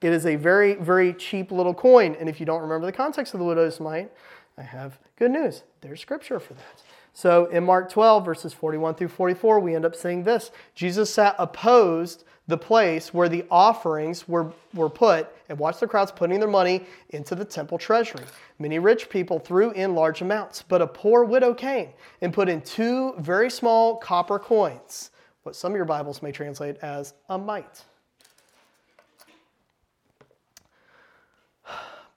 It 0.00 0.12
is 0.12 0.26
a 0.26 0.36
very, 0.36 0.74
very 0.74 1.12
cheap 1.12 1.50
little 1.50 1.74
coin. 1.74 2.16
And 2.18 2.28
if 2.28 2.40
you 2.40 2.46
don't 2.46 2.62
remember 2.62 2.86
the 2.86 2.92
context 2.92 3.34
of 3.34 3.40
the 3.40 3.46
widow's 3.46 3.80
mite, 3.80 4.10
I 4.58 4.62
have 4.62 4.98
good 5.16 5.30
news. 5.30 5.62
There's 5.80 6.00
scripture 6.00 6.40
for 6.40 6.54
that. 6.54 6.82
So 7.12 7.46
in 7.46 7.64
Mark 7.64 7.90
12, 7.90 8.24
verses 8.24 8.52
41 8.52 8.94
through 8.94 9.08
44, 9.08 9.60
we 9.60 9.74
end 9.74 9.84
up 9.84 9.94
seeing 9.94 10.24
this 10.24 10.50
Jesus 10.74 11.12
sat 11.12 11.34
opposed 11.38 12.24
the 12.50 12.58
place 12.58 13.14
where 13.14 13.28
the 13.28 13.44
offerings 13.50 14.28
were, 14.28 14.52
were 14.74 14.90
put 14.90 15.28
and 15.48 15.58
watch 15.58 15.80
the 15.80 15.86
crowds 15.86 16.12
putting 16.12 16.38
their 16.38 16.48
money 16.48 16.84
into 17.10 17.34
the 17.34 17.44
temple 17.44 17.78
treasury. 17.78 18.24
Many 18.58 18.78
rich 18.78 19.08
people 19.08 19.38
threw 19.38 19.70
in 19.70 19.94
large 19.94 20.20
amounts, 20.20 20.62
but 20.62 20.82
a 20.82 20.86
poor 20.86 21.24
widow 21.24 21.54
came 21.54 21.88
and 22.20 22.34
put 22.34 22.48
in 22.48 22.60
two 22.60 23.14
very 23.18 23.50
small 23.50 23.96
copper 23.96 24.38
coins, 24.38 25.10
what 25.44 25.56
some 25.56 25.72
of 25.72 25.76
your 25.76 25.86
Bibles 25.86 26.22
may 26.22 26.32
translate 26.32 26.76
as 26.82 27.14
a 27.28 27.38
mite. 27.38 27.84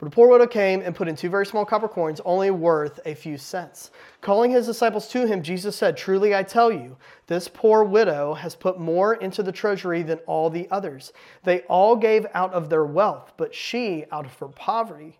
A 0.06 0.10
poor 0.10 0.28
widow 0.28 0.46
came 0.46 0.82
and 0.82 0.94
put 0.94 1.08
in 1.08 1.16
two 1.16 1.30
very 1.30 1.46
small 1.46 1.64
copper 1.64 1.88
coins, 1.88 2.20
only 2.24 2.50
worth 2.50 3.00
a 3.06 3.14
few 3.14 3.38
cents. 3.38 3.90
Calling 4.20 4.50
his 4.50 4.66
disciples 4.66 5.08
to 5.08 5.26
him, 5.26 5.42
Jesus 5.42 5.76
said, 5.76 5.96
Truly 5.96 6.34
I 6.34 6.42
tell 6.42 6.70
you, 6.70 6.96
this 7.26 7.48
poor 7.48 7.84
widow 7.84 8.34
has 8.34 8.54
put 8.54 8.78
more 8.78 9.14
into 9.14 9.42
the 9.42 9.52
treasury 9.52 10.02
than 10.02 10.18
all 10.26 10.50
the 10.50 10.68
others. 10.70 11.12
They 11.42 11.60
all 11.62 11.96
gave 11.96 12.26
out 12.34 12.52
of 12.52 12.68
their 12.68 12.84
wealth, 12.84 13.32
but 13.36 13.54
she, 13.54 14.04
out 14.10 14.26
of 14.26 14.34
her 14.38 14.48
poverty, 14.48 15.18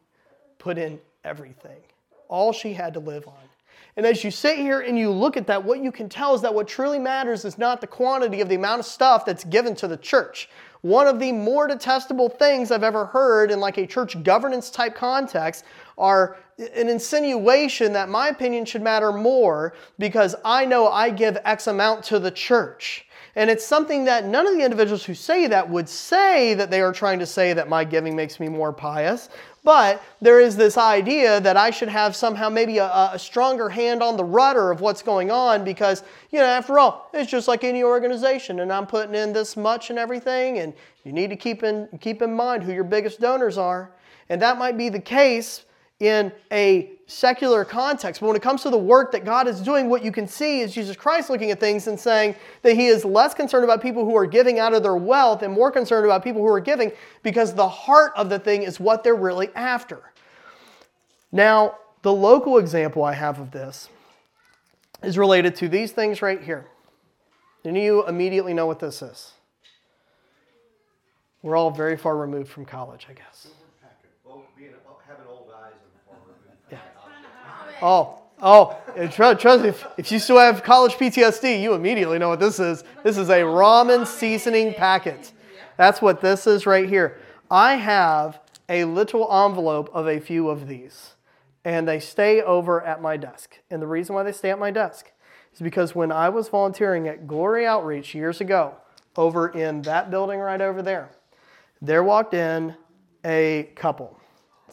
put 0.59 0.77
in 0.77 1.01
everything, 1.25 1.81
all 2.29 2.53
she 2.53 2.75
had 2.75 2.95
to 2.95 3.01
live 3.01 3.27
on. 3.29 3.35
And 3.97 4.05
as 4.05 4.25
you 4.25 4.31
sit 4.31 4.59
here 4.59 4.81
and 4.81 4.99
you 4.99 5.11
look 5.11 5.37
at 5.37 5.47
that, 5.47 5.63
what 5.63 5.81
you 5.81 5.93
can 5.93 6.09
tell 6.09 6.35
is 6.35 6.43
that 6.43 6.53
what 6.53 6.67
truly 6.67 6.99
matters 6.99 7.45
is 7.45 7.59
not 7.59 7.81
the 7.81 7.87
quantity 7.87 8.41
of 8.41 8.49
the 8.49 8.57
amount 8.57 8.81
of 8.81 8.87
stuff 8.87 9.25
that's 9.25 9.45
given 9.45 9.77
to 9.77 9.87
the 9.87 9.97
church 9.97 10.49
one 10.85 11.07
of 11.07 11.19
the 11.19 11.33
more 11.33 11.67
detestable 11.67 12.29
things 12.29 12.71
I've 12.71 12.83
ever 12.83 13.07
heard 13.07 13.51
in 13.51 13.59
like 13.59 13.79
a 13.79 13.87
church 13.87 14.23
governance 14.23 14.69
type 14.69 14.95
context 14.95 15.65
are 15.97 16.37
an 16.59 16.91
insinuation 16.91 17.95
that 17.95 18.11
my 18.11 18.29
opinion 18.29 18.67
should 18.67 18.83
matter 18.83 19.11
more 19.11 19.73
because 19.99 20.37
I 20.45 20.67
know 20.67 20.89
I 20.89 21.09
give 21.09 21.39
X 21.43 21.69
amount 21.69 22.05
to 22.05 22.19
the 22.19 22.31
church. 22.31 23.07
And 23.37 23.51
it's 23.51 23.67
something 23.67 24.05
that 24.05 24.27
none 24.27 24.47
of 24.47 24.55
the 24.55 24.63
individuals 24.63 25.05
who 25.05 25.15
say 25.15 25.49
that 25.49 25.69
would 25.69 25.89
say 25.89 26.55
that 26.55 26.71
they 26.71 26.81
are 26.81 26.93
trying 26.93 27.19
to 27.19 27.27
say 27.27 27.53
that 27.53 27.69
my 27.69 27.83
giving 27.83 28.15
makes 28.15 28.39
me 28.39 28.49
more 28.49 28.73
pious. 28.73 29.29
But 29.65 30.03
there 30.21 30.41
is 30.41 30.57
this 30.57 30.77
idea 30.77 31.41
that 31.41 31.57
I 31.57 31.71
should 31.71 31.89
have 31.89 32.15
somehow 32.15 32.49
maybe 32.49 32.79
a, 32.79 33.11
a, 33.13 33.19
stronger 33.19 33.71
hand 33.71 34.03
on 34.03 34.17
the 34.17 34.25
rudder 34.25 34.71
of 34.71 34.83
what's 34.83 35.03
going 35.03 35.31
on 35.31 35.65
because, 35.65 36.03
you 36.31 36.39
know, 36.39 36.45
after 36.45 36.79
all, 36.79 37.11
it's 37.15 37.31
just 37.31 37.49
like 37.49 37.65
any 37.65 37.83
organization 37.83 38.61
and 38.61 38.71
I'm 38.71 38.87
putting 38.87 39.15
in 39.15 39.33
this 39.33 39.57
much 39.57 39.89
and 39.89 39.99
everything 39.99 40.59
and 40.59 40.75
you 41.03 41.13
need 41.13 41.31
to 41.31 41.37
keep 41.37 41.63
in, 41.63 41.89
keep 42.01 42.21
in 42.21 42.35
mind 42.35 42.63
who 42.63 42.73
your 42.73 42.85
biggest 42.85 43.21
donors 43.21 43.57
are. 43.57 43.91
And 44.29 44.41
that 44.43 44.59
might 44.59 44.77
be 44.77 44.91
the 44.91 45.01
case 45.01 45.65
in 46.01 46.33
a 46.51 46.91
secular 47.07 47.65
context. 47.65 48.21
But 48.21 48.29
when 48.29 48.37
it 48.37 48.43
comes 48.43 48.63
to 48.63 48.71
the 48.71 48.79
work 48.79 49.13
that 49.13 49.25
God 49.25 49.47
is 49.47 49.61
doing, 49.61 49.89
what 49.89 50.05
you 50.05 50.11
can 50.11 50.27
see 50.27 50.61
is 50.61 50.75
Jesus 50.75 50.97
Christ 50.97 51.31
looking 51.31 51.51
at 51.51 51.61
things 51.61 51.87
and 51.87 51.99
saying 51.99 52.35
that 52.63 52.75
he 52.75 52.87
is 52.87 53.05
less 53.05 53.35
concerned 53.35 53.65
about 53.65 53.81
people 53.81 54.05
who 54.05 54.17
are 54.17 54.27
giving 54.27 54.59
out 54.59 54.75
of 54.75 54.83
their 54.83 54.97
wealth 54.97 55.43
and 55.43 55.53
more 55.53 55.71
concerned 55.71 56.05
about 56.05 56.25
people 56.25 56.41
who 56.41 56.49
are 56.49 56.61
giving 56.61 56.93
because 57.23 57.55
the 57.55 57.69
heart 57.69 58.13
of 58.17 58.29
the 58.29 58.39
thing 58.39 58.63
is 58.63 58.81
what 58.81 59.05
they're 59.05 59.15
really 59.15 59.49
after. 59.55 60.01
Now, 61.31 61.79
the 62.03 62.13
local 62.13 62.59
example 62.59 63.05
I 63.05 63.13
have 63.13 63.39
of 63.39 63.51
this 63.51 63.89
is 65.03 65.19
related 65.19 65.57
to 65.57 65.69
these 65.69 65.93
things 65.93 66.23
right 66.23 66.43
here. 66.43 66.67
And 67.65 67.77
you 67.77 68.07
immediately 68.07 68.53
know 68.53 68.67
what 68.67 68.79
this 68.79 69.01
is. 69.01 69.33
We're 71.43 71.57
all 71.57 71.71
very 71.71 71.97
far 71.97 72.17
removed 72.17 72.51
from 72.51 72.65
college, 72.65 73.07
I 73.09 73.13
guess. 73.13 73.49
Oh, 77.87 78.23
oh, 78.41 78.79
trust, 79.11 79.43
trust 79.43 79.65
if, 79.67 79.87
if 79.99 80.11
you 80.11 80.19
still 80.19 80.39
have 80.39 80.63
college 80.63 80.95
PTSD, 80.95 81.61
you 81.61 81.75
immediately 81.75 82.19
know 82.19 82.31
what 82.31 82.41
this 82.41 82.59
is. 82.59 82.83
This 83.03 83.19
is 83.19 83.29
a 83.29 83.41
ramen 83.41 84.07
seasoning 84.07 84.73
packet. 84.73 85.33
That's 85.77 86.01
what 86.01 86.23
this 86.23 86.47
is 86.47 86.65
right 86.65 86.89
here. 86.89 87.19
I 87.51 87.75
have 87.75 88.41
a 88.71 88.87
little 88.87 89.31
envelope 89.31 89.91
of 89.93 90.09
a 90.09 90.19
few 90.19 90.49
of 90.49 90.67
these, 90.67 91.13
and 91.63 91.87
they 91.87 92.01
stay 92.01 92.41
over 92.41 92.81
at 92.81 93.03
my 93.03 93.19
desk. 93.19 93.59
And 93.71 93.83
the 93.83 93.87
reason 93.87 94.15
why 94.15 94.23
they 94.23 94.33
stay 94.33 94.51
at 94.51 94.59
my 94.59 94.71
desk 94.71 95.13
is 95.53 95.61
because 95.61 95.95
when 95.95 96.11
I 96.11 96.31
was 96.31 96.49
volunteering 96.49 97.07
at 97.07 97.27
Glory 97.27 97.67
Outreach 97.67 98.15
years 98.15 98.41
ago, 98.41 98.77
over 99.15 99.51
in 99.51 99.83
that 99.83 100.11
building 100.11 100.41
right 100.41 100.63
over 100.63 100.81
there, 100.81 101.11
there 101.83 102.03
walked 102.03 102.33
in 102.33 102.77
a 103.27 103.69
couple. 103.75 104.19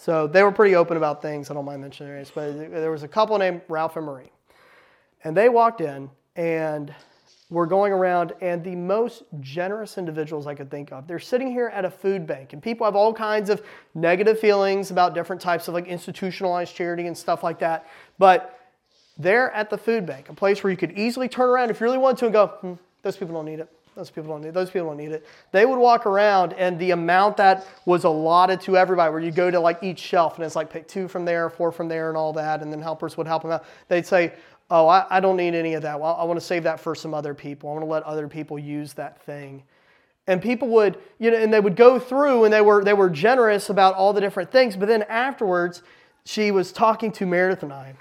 So 0.02 0.26
they 0.26 0.42
were 0.42 0.52
pretty 0.52 0.74
open 0.74 0.98
about 0.98 1.22
things. 1.22 1.52
I 1.52 1.54
don't 1.54 1.64
mind 1.64 1.80
mentioning 1.80 2.16
names, 2.16 2.32
but 2.34 2.58
there 2.58 2.90
was 2.90 3.04
a 3.04 3.08
couple 3.08 3.38
named 3.38 3.62
Ralph 3.68 3.98
and 3.98 4.06
Marie. 4.08 4.32
And 5.24 5.38
they 5.38 5.48
walked 5.48 5.80
in 5.80 6.10
and 6.36 6.92
were 7.52 7.68
going 7.68 7.94
around, 7.94 8.34
and 8.42 8.64
the 8.64 8.76
most 8.76 9.22
generous 9.42 10.00
individuals 10.00 10.48
I 10.48 10.56
could 10.56 10.72
think 10.72 10.92
of. 10.92 11.06
They're 11.06 11.20
sitting 11.20 11.52
here 11.52 11.68
at 11.68 11.86
a 11.86 11.92
food 11.92 12.26
bank, 12.26 12.54
and 12.54 12.64
people 12.64 12.86
have 12.86 12.96
all 12.96 13.14
kinds 13.14 13.52
of 13.52 13.62
negative 13.94 14.40
feelings 14.40 14.90
about 14.90 15.14
different 15.14 15.40
types 15.40 15.68
of 15.68 15.76
like 15.76 15.86
institutionalized 15.86 16.74
charity 16.74 17.06
and 17.06 17.16
stuff 17.16 17.44
like 17.44 17.60
that. 17.60 17.86
But 18.18 18.58
they're 19.20 19.52
at 19.52 19.70
the 19.70 19.78
food 19.78 20.08
bank, 20.08 20.30
a 20.30 20.34
place 20.34 20.64
where 20.64 20.72
you 20.72 20.78
could 20.78 20.98
easily 20.98 21.30
turn 21.30 21.48
around 21.48 21.70
if 21.70 21.80
you 21.80 21.86
really 21.86 22.00
want 22.00 22.18
to 22.18 22.26
and 22.26 22.34
go, 22.34 22.48
hmm, 22.48 22.74
those 23.04 23.18
people 23.18 23.36
don't 23.36 23.46
need 23.46 23.60
it. 23.60 23.70
Those 23.96 24.10
people 24.10 24.30
don't 24.30 24.42
need. 24.42 24.54
Those 24.54 24.70
people 24.70 24.88
don't 24.88 24.98
need 24.98 25.12
it. 25.12 25.26
They 25.52 25.66
would 25.66 25.78
walk 25.78 26.06
around, 26.06 26.54
and 26.54 26.80
the 26.80 26.92
amount 26.92 27.38
that 27.38 27.68
was 27.86 28.06
allotted 28.06 28.62
to 28.62 28.78
everybody, 28.78 29.12
where 29.12 29.20
you 29.20 29.32
go 29.32 29.52
to 29.52 29.60
like 29.60 29.84
each 29.84 30.00
shelf, 30.00 30.38
and 30.38 30.46
it's 30.46 30.56
like 30.56 30.70
pick 30.70 30.88
two 30.88 31.08
from 31.10 31.26
there, 31.26 31.50
four 31.50 31.72
from 31.72 31.90
there, 31.90 32.08
and 32.08 32.18
all 32.18 32.32
that, 32.34 32.62
and 32.62 32.72
then 32.72 32.82
helpers 32.82 33.18
would 33.18 33.28
help 33.28 33.42
them 33.42 33.52
out. 33.52 33.66
They'd 33.90 34.06
say, 34.06 34.34
"Oh, 34.70 34.88
I, 34.88 35.06
I 35.10 35.20
don't 35.20 35.36
need 35.36 35.56
any 35.56 35.74
of 35.74 35.82
that. 35.82 36.00
Well, 36.00 36.16
I 36.16 36.24
want 36.24 36.40
to 36.40 36.46
save 36.46 36.64
that 36.64 36.80
for 36.80 36.96
some 36.96 37.14
other 37.14 37.34
people. 37.34 37.70
I 37.70 37.74
want 37.74 37.84
to 37.84 37.90
let 37.90 38.04
other 38.04 38.30
people 38.30 38.58
use 38.58 38.94
that 38.94 39.22
thing." 39.24 39.64
And 40.26 40.42
people 40.42 40.70
would, 40.70 40.98
you 41.20 41.32
know, 41.32 41.38
and 41.38 41.54
they 41.54 41.60
would 41.60 41.76
go 41.76 42.00
through, 42.00 42.46
and 42.46 42.54
they 42.54 42.62
were 42.62 42.84
they 42.86 42.94
were 42.94 43.10
generous 43.10 43.70
about 43.70 43.96
all 43.96 44.14
the 44.14 44.22
different 44.22 44.52
things. 44.52 44.78
But 44.78 44.88
then 44.88 45.04
afterwards, 45.04 45.84
she 46.24 46.52
was 46.52 46.72
talking 46.72 47.12
to 47.14 47.26
Meredith 47.26 47.64
and 47.64 47.74
I, 47.74 47.96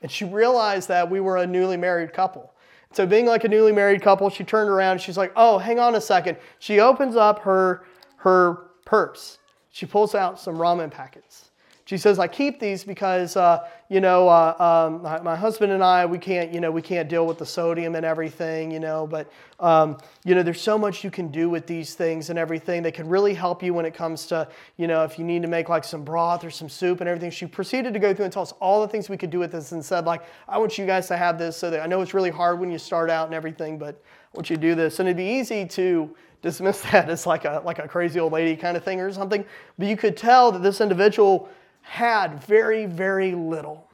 and 0.00 0.12
she 0.12 0.24
realized 0.24 0.86
that 0.88 1.10
we 1.10 1.18
were 1.18 1.38
a 1.38 1.46
newly 1.46 1.76
married 1.76 2.12
couple. 2.12 2.53
So, 2.94 3.06
being 3.06 3.26
like 3.26 3.42
a 3.42 3.48
newly 3.48 3.72
married 3.72 4.02
couple, 4.02 4.30
she 4.30 4.44
turned 4.44 4.70
around. 4.70 5.00
She's 5.00 5.16
like, 5.16 5.32
"Oh, 5.34 5.58
hang 5.58 5.80
on 5.80 5.96
a 5.96 6.00
second. 6.00 6.38
She 6.60 6.78
opens 6.78 7.16
up 7.16 7.40
her 7.40 7.84
her 8.18 8.70
purse. 8.84 9.38
She 9.70 9.84
pulls 9.84 10.14
out 10.14 10.38
some 10.38 10.56
ramen 10.56 10.90
packets, 10.90 11.50
she 11.86 11.98
says, 11.98 12.18
I 12.18 12.28
keep 12.28 12.58
these 12.60 12.82
because, 12.82 13.36
uh, 13.36 13.68
you 13.90 14.00
know, 14.00 14.26
uh, 14.26 14.86
um, 14.88 15.02
my, 15.02 15.20
my, 15.20 15.36
husband 15.36 15.70
and 15.70 15.84
I, 15.84 16.06
we 16.06 16.16
can't, 16.16 16.50
you 16.50 16.58
know, 16.58 16.70
we 16.70 16.80
can't 16.80 17.10
deal 17.10 17.26
with 17.26 17.36
the 17.36 17.44
sodium 17.44 17.94
and 17.94 18.06
everything, 18.06 18.70
you 18.70 18.80
know, 18.80 19.06
but, 19.06 19.30
um, 19.60 19.98
you 20.24 20.34
know, 20.34 20.42
there's 20.42 20.62
so 20.62 20.78
much 20.78 21.04
you 21.04 21.10
can 21.10 21.28
do 21.28 21.50
with 21.50 21.66
these 21.66 21.92
things 21.92 22.30
and 22.30 22.38
everything. 22.38 22.82
They 22.82 22.90
can 22.90 23.06
really 23.06 23.34
help 23.34 23.62
you 23.62 23.74
when 23.74 23.84
it 23.84 23.92
comes 23.92 24.26
to, 24.28 24.48
you 24.78 24.86
know, 24.86 25.04
if 25.04 25.18
you 25.18 25.26
need 25.26 25.42
to 25.42 25.48
make 25.48 25.68
like 25.68 25.84
some 25.84 26.04
broth 26.04 26.42
or 26.42 26.50
some 26.50 26.70
soup 26.70 27.00
and 27.00 27.08
everything. 27.08 27.30
She 27.30 27.44
proceeded 27.44 27.92
to 27.92 28.00
go 28.00 28.14
through 28.14 28.24
and 28.24 28.32
tell 28.32 28.42
us 28.42 28.54
all 28.60 28.80
the 28.80 28.88
things 28.88 29.10
we 29.10 29.18
could 29.18 29.30
do 29.30 29.38
with 29.38 29.52
this 29.52 29.72
and 29.72 29.84
said, 29.84 30.06
like, 30.06 30.22
I 30.48 30.56
want 30.56 30.78
you 30.78 30.86
guys 30.86 31.06
to 31.08 31.18
have 31.18 31.38
this 31.38 31.54
so 31.54 31.70
that 31.70 31.82
I 31.82 31.86
know 31.86 32.00
it's 32.00 32.14
really 32.14 32.30
hard 32.30 32.60
when 32.60 32.70
you 32.70 32.78
start 32.78 33.10
out 33.10 33.26
and 33.26 33.34
everything, 33.34 33.76
but 33.76 34.02
I 34.32 34.36
want 34.38 34.48
you 34.48 34.56
to 34.56 34.62
do 34.62 34.74
this. 34.74 35.00
And 35.00 35.08
it'd 35.08 35.18
be 35.18 35.24
easy 35.24 35.66
to, 35.66 36.16
dismiss 36.40 36.82
that 36.92 37.08
as 37.08 37.26
like 37.26 37.46
a 37.46 37.62
like 37.64 37.78
a 37.78 37.88
crazy 37.88 38.20
old 38.20 38.30
lady 38.30 38.54
kind 38.54 38.76
of 38.76 38.84
thing 38.84 39.00
or 39.00 39.10
something 39.10 39.42
but 39.78 39.88
you 39.88 39.96
could 39.96 40.14
tell 40.14 40.52
that 40.52 40.62
this 40.62 40.82
individual 40.82 41.48
had 41.84 42.42
very, 42.42 42.86
very 42.86 43.34
little. 43.34 43.88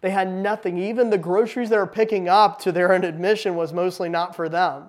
They 0.00 0.10
had 0.10 0.30
nothing. 0.30 0.76
Even 0.78 1.10
the 1.10 1.18
groceries 1.18 1.70
they 1.70 1.76
were 1.76 1.86
picking 1.86 2.28
up 2.28 2.58
to 2.60 2.72
their 2.72 2.92
own 2.92 3.04
admission 3.04 3.54
was 3.54 3.72
mostly 3.72 4.08
not 4.08 4.34
for 4.34 4.48
them. 4.48 4.84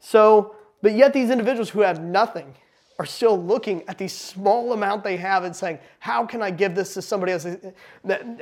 So, 0.00 0.56
but 0.80 0.92
yet 0.92 1.12
these 1.12 1.30
individuals 1.30 1.70
who 1.70 1.80
have 1.80 2.02
nothing 2.02 2.54
are 2.98 3.06
still 3.06 3.40
looking 3.42 3.82
at 3.88 3.98
the 3.98 4.08
small 4.08 4.72
amount 4.72 5.04
they 5.04 5.16
have 5.16 5.44
and 5.44 5.54
saying, 5.54 5.78
How 5.98 6.26
can 6.26 6.42
I 6.42 6.50
give 6.50 6.74
this 6.74 6.94
to 6.94 7.02
somebody 7.02 7.32
else? 7.32 7.46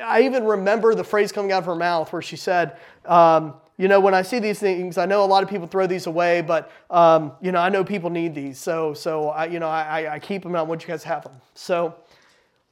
I 0.02 0.22
even 0.22 0.44
remember 0.44 0.94
the 0.94 1.04
phrase 1.04 1.32
coming 1.32 1.52
out 1.52 1.58
of 1.58 1.66
her 1.66 1.76
mouth 1.76 2.12
where 2.12 2.22
she 2.22 2.36
said, 2.36 2.78
um, 3.04 3.54
You 3.76 3.88
know, 3.88 4.00
when 4.00 4.14
I 4.14 4.22
see 4.22 4.38
these 4.38 4.58
things, 4.58 4.96
I 4.96 5.06
know 5.06 5.24
a 5.24 5.26
lot 5.26 5.42
of 5.42 5.48
people 5.48 5.66
throw 5.66 5.86
these 5.86 6.06
away, 6.06 6.40
but, 6.40 6.70
um, 6.88 7.32
you 7.40 7.52
know, 7.52 7.60
I 7.60 7.68
know 7.68 7.84
people 7.84 8.10
need 8.10 8.34
these. 8.34 8.58
So, 8.58 8.94
so 8.94 9.28
I, 9.28 9.46
you 9.46 9.60
know, 9.60 9.68
I, 9.68 10.14
I 10.14 10.18
keep 10.18 10.42
them. 10.42 10.56
I 10.56 10.62
want 10.62 10.82
you 10.82 10.88
guys 10.88 11.02
to 11.02 11.08
have 11.08 11.24
them. 11.24 11.34
So, 11.54 11.94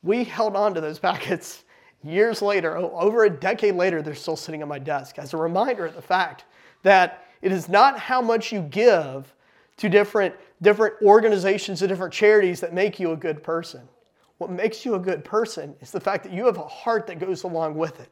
we 0.02 0.24
held 0.24 0.56
on 0.56 0.74
to 0.74 0.80
those 0.80 0.98
packets 0.98 1.64
years 2.04 2.42
later, 2.42 2.76
over 2.76 3.24
a 3.24 3.30
decade 3.30 3.74
later, 3.74 4.02
they're 4.02 4.14
still 4.14 4.36
sitting 4.36 4.62
on 4.62 4.68
my 4.68 4.78
desk 4.78 5.18
as 5.18 5.34
a 5.34 5.36
reminder 5.36 5.86
of 5.86 5.94
the 5.94 6.02
fact 6.02 6.44
that 6.82 7.26
it 7.42 7.52
is 7.52 7.68
not 7.68 7.98
how 7.98 8.20
much 8.20 8.52
you 8.52 8.62
give 8.62 9.34
to 9.76 9.88
different, 9.88 10.34
different 10.62 10.94
organizations 11.02 11.82
and 11.82 11.88
different 11.88 12.12
charities 12.12 12.60
that 12.60 12.72
make 12.72 12.98
you 12.98 13.12
a 13.12 13.16
good 13.16 13.42
person. 13.42 13.88
What 14.38 14.50
makes 14.50 14.84
you 14.84 14.94
a 14.94 14.98
good 14.98 15.24
person 15.24 15.74
is 15.80 15.90
the 15.90 16.00
fact 16.00 16.22
that 16.24 16.32
you 16.32 16.46
have 16.46 16.58
a 16.58 16.66
heart 16.66 17.06
that 17.08 17.18
goes 17.18 17.42
along 17.42 17.74
with 17.74 18.00
it. 18.00 18.10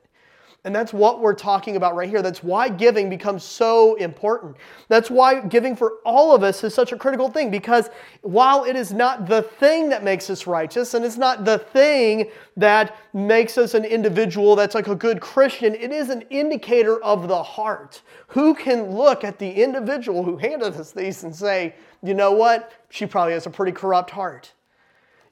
And 0.67 0.75
that's 0.75 0.93
what 0.93 1.21
we're 1.21 1.33
talking 1.33 1.77
about 1.77 1.95
right 1.95 2.09
here. 2.09 2.23
That's 2.23 2.43
why 2.43 2.69
giving 2.69 3.09
becomes 3.09 3.45
so 3.45 3.95
important. 3.95 4.57
That's 4.89 5.09
why 5.09 5.39
giving 5.39 5.77
for 5.77 5.99
all 6.05 6.35
of 6.35 6.43
us 6.43 6.65
is 6.65 6.75
such 6.75 6.91
a 6.91 6.97
critical 6.97 7.31
thing 7.31 7.53
because 7.53 7.89
while 8.23 8.65
it 8.65 8.75
is 8.75 8.93
not 8.93 9.29
the 9.29 9.43
thing 9.43 9.89
that 9.91 10.03
makes 10.03 10.29
us 10.29 10.45
righteous 10.45 10.95
and 10.95 11.05
it's 11.05 11.17
not 11.17 11.45
the 11.45 11.59
thing 11.59 12.33
that 12.57 12.97
makes 13.15 13.57
us 13.57 13.75
an 13.75 13.85
individual 13.85 14.57
that's 14.57 14.75
like 14.75 14.89
a 14.89 14.97
good 14.97 15.21
Christian, 15.21 15.73
it 15.77 15.93
is 15.93 16.11
an 16.11 16.23
indicator 16.31 17.01
of 17.01 17.29
the 17.29 17.43
heart. 17.45 18.03
Who 18.27 18.53
can 18.53 18.91
look 18.91 19.23
at 19.23 19.39
the 19.39 19.49
individual 19.49 20.25
who 20.25 20.37
handed 20.37 20.75
us 20.75 20.91
these 20.91 21.23
and 21.23 21.33
say, 21.33 21.77
you 22.03 22.13
know 22.13 22.33
what? 22.33 22.73
She 22.91 23.07
probably 23.07 23.35
has 23.35 23.47
a 23.47 23.51
pretty 23.51 23.71
corrupt 23.71 24.11
heart. 24.11 24.53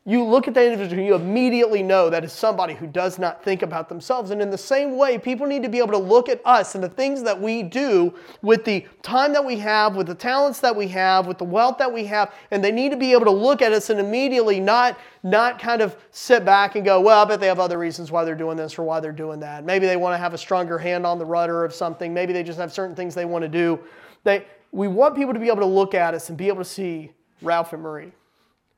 You 0.06 0.22
look 0.22 0.46
at 0.48 0.52
that 0.52 0.66
individual 0.66 0.98
and 0.98 1.06
you 1.06 1.14
immediately 1.14 1.82
know 1.82 2.10
that 2.10 2.24
is 2.24 2.32
somebody 2.32 2.74
who 2.74 2.86
does 2.86 3.18
not 3.18 3.42
think 3.42 3.62
about 3.62 3.88
themselves. 3.88 4.32
And 4.32 4.42
in 4.42 4.50
the 4.50 4.58
same 4.58 4.98
way, 4.98 5.16
people 5.16 5.46
need 5.46 5.62
to 5.62 5.70
be 5.70 5.78
able 5.78 5.92
to 5.92 5.98
look 5.98 6.28
at 6.28 6.42
us 6.44 6.74
and 6.74 6.84
the 6.84 6.90
things 6.90 7.22
that 7.22 7.40
we 7.40 7.62
do 7.62 8.12
with 8.42 8.66
the 8.66 8.86
time 9.00 9.32
that 9.32 9.42
we 9.42 9.58
have, 9.60 9.96
with 9.96 10.06
the 10.06 10.14
talents 10.14 10.60
that 10.60 10.76
we 10.76 10.88
have, 10.88 11.26
with 11.26 11.38
the 11.38 11.44
wealth 11.44 11.78
that 11.78 11.90
we 11.90 12.04
have, 12.04 12.34
and 12.50 12.62
they 12.62 12.70
need 12.70 12.90
to 12.90 12.98
be 12.98 13.12
able 13.12 13.24
to 13.24 13.30
look 13.30 13.62
at 13.62 13.72
us 13.72 13.88
and 13.88 13.98
immediately 13.98 14.60
not, 14.60 14.98
not 15.22 15.58
kind 15.58 15.80
of 15.80 15.96
sit 16.10 16.44
back 16.44 16.74
and 16.74 16.84
go, 16.84 17.00
well, 17.00 17.22
I 17.22 17.24
bet 17.26 17.40
they 17.40 17.46
have 17.46 17.58
other 17.58 17.78
reasons 17.78 18.12
why 18.12 18.26
they're 18.26 18.34
doing 18.34 18.58
this 18.58 18.78
or 18.78 18.82
why 18.82 19.00
they're 19.00 19.10
doing 19.10 19.40
that. 19.40 19.64
Maybe 19.64 19.86
they 19.86 19.96
want 19.96 20.12
to 20.12 20.18
have 20.18 20.34
a 20.34 20.38
stronger 20.38 20.76
hand 20.76 21.06
on 21.06 21.18
the 21.18 21.24
rudder 21.24 21.64
of 21.64 21.72
something. 21.72 22.12
Maybe 22.12 22.34
they 22.34 22.42
just 22.42 22.58
have 22.58 22.74
certain 22.74 22.94
things 22.94 23.14
they 23.14 23.24
want 23.24 23.40
to 23.40 23.48
do. 23.48 23.80
They, 24.22 24.44
we 24.70 24.86
want 24.86 25.16
people 25.16 25.32
to 25.32 25.40
be 25.40 25.46
able 25.46 25.60
to 25.60 25.64
look 25.64 25.94
at 25.94 26.12
us 26.12 26.28
and 26.28 26.36
be 26.36 26.48
able 26.48 26.58
to 26.58 26.64
see 26.66 27.12
Ralph 27.40 27.72
and 27.72 27.80
Marie 27.80 28.12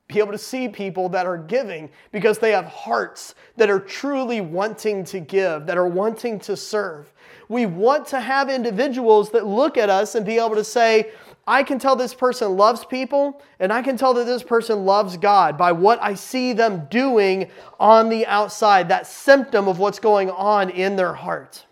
be 0.09 0.21
able 0.21 0.33
to 0.33 0.39
see 0.39 0.69
people 0.69 1.09
that 1.09 1.27
are 1.27 1.39
giving 1.39 1.91
because 2.13 2.39
they 2.39 2.53
have 2.53 2.67
hearts 2.67 3.35
that 3.57 3.69
are 3.69 3.81
truly 3.81 4.41
wanting 4.41 5.05
to 5.05 5.19
give, 5.19 5.67
that 5.67 5.77
are 5.77 5.89
wanting 5.89 6.39
to 6.41 6.57
serve. 6.57 7.13
We 7.49 7.67
want 7.67 8.07
to 8.09 8.21
have 8.21 8.49
individuals 8.49 9.31
that 9.31 9.47
look 9.47 9.77
at 9.77 9.91
us 9.91 10.15
and 10.15 10.25
be 10.25 10.39
able 10.39 10.55
to 10.55 10.65
say, 10.65 11.11
I 11.49 11.63
can 11.63 11.79
tell 11.79 11.95
this 11.95 12.15
person 12.15 12.57
loves 12.57 12.85
people, 12.85 13.41
and 13.61 13.73
I 13.73 13.83
can 13.83 13.97
tell 13.97 14.15
that 14.15 14.25
this 14.25 14.43
person 14.43 14.85
loves 14.85 15.17
God 15.17 15.57
by 15.57 15.71
what 15.73 16.03
I 16.03 16.15
see 16.15 16.53
them 16.53 16.87
doing 16.91 17.51
on 17.79 18.09
the 18.09 18.27
outside, 18.27 18.89
that 18.89 19.07
symptom 19.07 19.69
of 19.69 19.79
what's 19.79 20.01
going 20.01 20.31
on 20.31 20.71
in 20.71 20.97
their 20.97 21.15
heart. 21.15 21.65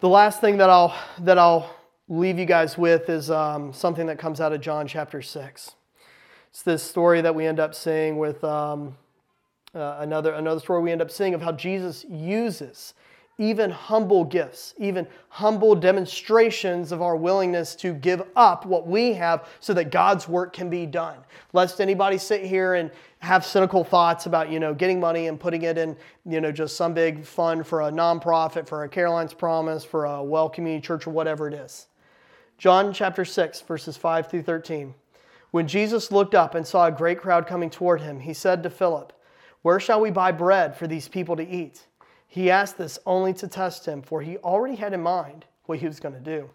The 0.00 0.08
last 0.08 0.40
thing 0.40 0.56
that 0.56 0.68
I'll, 0.68 0.96
that 1.20 1.38
I'll 1.38 1.72
leave 2.08 2.38
you 2.38 2.44
guys 2.44 2.76
with 2.76 3.08
is 3.08 3.30
um, 3.30 3.72
something 3.72 4.06
that 4.06 4.18
comes 4.18 4.40
out 4.40 4.52
of 4.52 4.60
John 4.60 4.86
chapter 4.86 5.22
6. 5.22 5.74
It's 6.50 6.62
this 6.62 6.82
story 6.82 7.20
that 7.20 7.34
we 7.34 7.46
end 7.46 7.60
up 7.60 7.74
seeing 7.74 8.18
with 8.18 8.42
um, 8.44 8.96
uh, 9.74 9.96
another, 10.00 10.32
another 10.34 10.60
story 10.60 10.82
we 10.82 10.92
end 10.92 11.00
up 11.00 11.10
seeing 11.10 11.34
of 11.34 11.40
how 11.40 11.52
Jesus 11.52 12.04
uses 12.08 12.94
even 13.38 13.70
humble 13.70 14.24
gifts, 14.24 14.74
even 14.78 15.06
humble 15.28 15.74
demonstrations 15.74 16.92
of 16.92 17.00
our 17.00 17.16
willingness 17.16 17.74
to 17.74 17.94
give 17.94 18.22
up 18.36 18.66
what 18.66 18.86
we 18.86 19.14
have 19.14 19.48
so 19.58 19.72
that 19.72 19.90
God's 19.90 20.28
work 20.28 20.52
can 20.52 20.68
be 20.68 20.84
done. 20.84 21.16
Lest 21.52 21.80
anybody 21.80 22.18
sit 22.18 22.44
here 22.44 22.74
and 22.74 22.90
have 23.20 23.44
cynical 23.44 23.84
thoughts 23.84 24.26
about, 24.26 24.50
you 24.50 24.60
know, 24.60 24.74
getting 24.74 25.00
money 25.00 25.28
and 25.28 25.40
putting 25.40 25.62
it 25.62 25.78
in, 25.78 25.96
you 26.26 26.40
know, 26.40 26.52
just 26.52 26.76
some 26.76 26.92
big 26.92 27.24
fund 27.24 27.66
for 27.66 27.82
a 27.82 27.90
nonprofit, 27.90 28.68
for 28.68 28.84
a 28.84 28.88
Caroline's 28.88 29.32
Promise, 29.32 29.84
for 29.84 30.04
a 30.04 30.22
well 30.22 30.48
community 30.48 30.84
church, 30.86 31.06
or 31.06 31.10
whatever 31.10 31.48
it 31.48 31.54
is. 31.54 31.88
John 32.62 32.92
chapter 32.92 33.24
6, 33.24 33.62
verses 33.62 33.96
5 33.96 34.28
through 34.28 34.42
13. 34.42 34.94
When 35.50 35.66
Jesus 35.66 36.12
looked 36.12 36.32
up 36.32 36.54
and 36.54 36.64
saw 36.64 36.86
a 36.86 36.92
great 36.92 37.18
crowd 37.18 37.44
coming 37.44 37.70
toward 37.70 38.00
him, 38.00 38.20
he 38.20 38.32
said 38.32 38.62
to 38.62 38.70
Philip, 38.70 39.12
Where 39.62 39.80
shall 39.80 40.00
we 40.00 40.12
buy 40.12 40.30
bread 40.30 40.76
for 40.76 40.86
these 40.86 41.08
people 41.08 41.34
to 41.34 41.44
eat? 41.44 41.88
He 42.28 42.52
asked 42.52 42.78
this 42.78 43.00
only 43.04 43.34
to 43.34 43.48
test 43.48 43.86
him, 43.86 44.00
for 44.00 44.22
he 44.22 44.36
already 44.36 44.76
had 44.76 44.92
in 44.92 45.02
mind 45.02 45.44
what 45.66 45.80
he 45.80 45.88
was 45.88 45.98
going 45.98 46.14
to 46.14 46.20
do. 46.20 46.50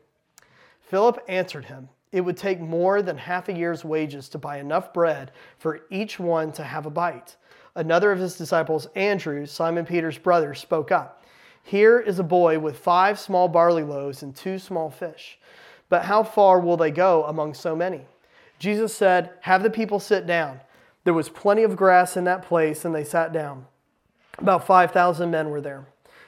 Philip 0.79 1.21
answered 1.27 1.65
him, 1.65 1.89
It 2.13 2.21
would 2.21 2.37
take 2.37 2.61
more 2.61 3.01
than 3.01 3.17
half 3.17 3.49
a 3.49 3.53
year's 3.53 3.83
wages 3.83 4.29
to 4.29 4.37
buy 4.37 4.59
enough 4.59 4.93
bread 4.93 5.33
for 5.57 5.81
each 5.89 6.21
one 6.21 6.53
to 6.53 6.63
have 6.63 6.85
a 6.85 6.89
bite. 6.89 7.35
Another 7.75 8.13
of 8.13 8.19
his 8.19 8.37
disciples, 8.37 8.87
Andrew, 8.95 9.45
Simon 9.45 9.85
Peter's 9.85 10.17
brother, 10.17 10.53
spoke 10.53 10.89
up. 10.89 11.25
Here 11.63 11.99
is 11.99 12.17
a 12.17 12.23
boy 12.23 12.59
with 12.59 12.79
five 12.79 13.19
small 13.19 13.49
barley 13.49 13.83
loaves 13.83 14.23
and 14.23 14.33
two 14.33 14.57
small 14.57 14.89
fish. 14.89 15.37
But 15.89 16.05
how 16.05 16.23
far 16.23 16.59
will 16.59 16.77
they 16.77 16.91
go 16.91 17.23
among 17.25 17.53
so 17.53 17.75
many? 17.75 18.07
Jesus 18.59 18.93
said, 18.95 19.31
Have 19.41 19.63
the 19.63 19.69
people 19.69 19.99
sit 19.99 20.25
down. 20.25 20.61
There 21.03 21.13
was 21.13 21.29
plenty 21.29 21.63
of 21.63 21.75
grass 21.77 22.17
in 22.17 22.25
that 22.25 22.43
place, 22.43 22.83
and 22.83 22.93
they 22.93 23.03
sat 23.03 23.31
down. 23.31 23.65
About 24.37 24.67
5,000 24.67 25.31
men 25.31 25.49
were 25.49 25.61
there. 25.61 25.85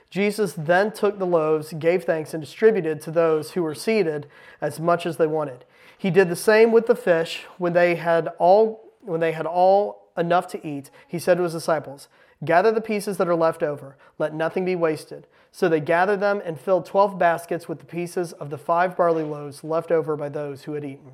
Jesus 0.09 0.53
then 0.53 0.91
took 0.91 1.19
the 1.19 1.25
loaves, 1.25 1.73
gave 1.73 2.03
thanks, 2.03 2.33
and 2.33 2.41
distributed 2.41 3.01
to 3.01 3.11
those 3.11 3.51
who 3.51 3.61
were 3.61 3.75
seated 3.75 4.27
as 4.61 4.79
much 4.79 5.05
as 5.05 5.17
they 5.17 5.27
wanted. 5.27 5.65
He 5.97 6.09
did 6.09 6.29
the 6.29 6.35
same 6.35 6.71
with 6.71 6.87
the 6.87 6.95
fish 6.95 7.45
when 7.57 7.73
they 7.73 7.95
had 7.95 8.29
all 8.39 8.89
when 9.01 9.19
they 9.19 9.31
had 9.31 9.45
all 9.45 10.09
enough 10.17 10.47
to 10.47 10.67
eat. 10.67 10.89
He 11.07 11.19
said 11.19 11.37
to 11.37 11.43
his 11.43 11.53
disciples, 11.53 12.07
"Gather 12.43 12.71
the 12.71 12.81
pieces 12.81 13.17
that 13.17 13.27
are 13.27 13.35
left 13.35 13.63
over, 13.63 13.97
let 14.17 14.33
nothing 14.33 14.65
be 14.65 14.75
wasted." 14.75 15.27
So 15.51 15.67
they 15.67 15.79
gathered 15.79 16.19
them 16.19 16.41
and 16.45 16.59
filled 16.59 16.85
12 16.85 17.17
baskets 17.17 17.67
with 17.67 17.79
the 17.79 17.85
pieces 17.85 18.33
of 18.33 18.49
the 18.49 18.57
five 18.57 18.95
barley 18.95 19.23
loaves 19.23 19.63
left 19.63 19.91
over 19.91 20.15
by 20.15 20.29
those 20.29 20.63
who 20.63 20.73
had 20.73 20.85
eaten. 20.85 21.13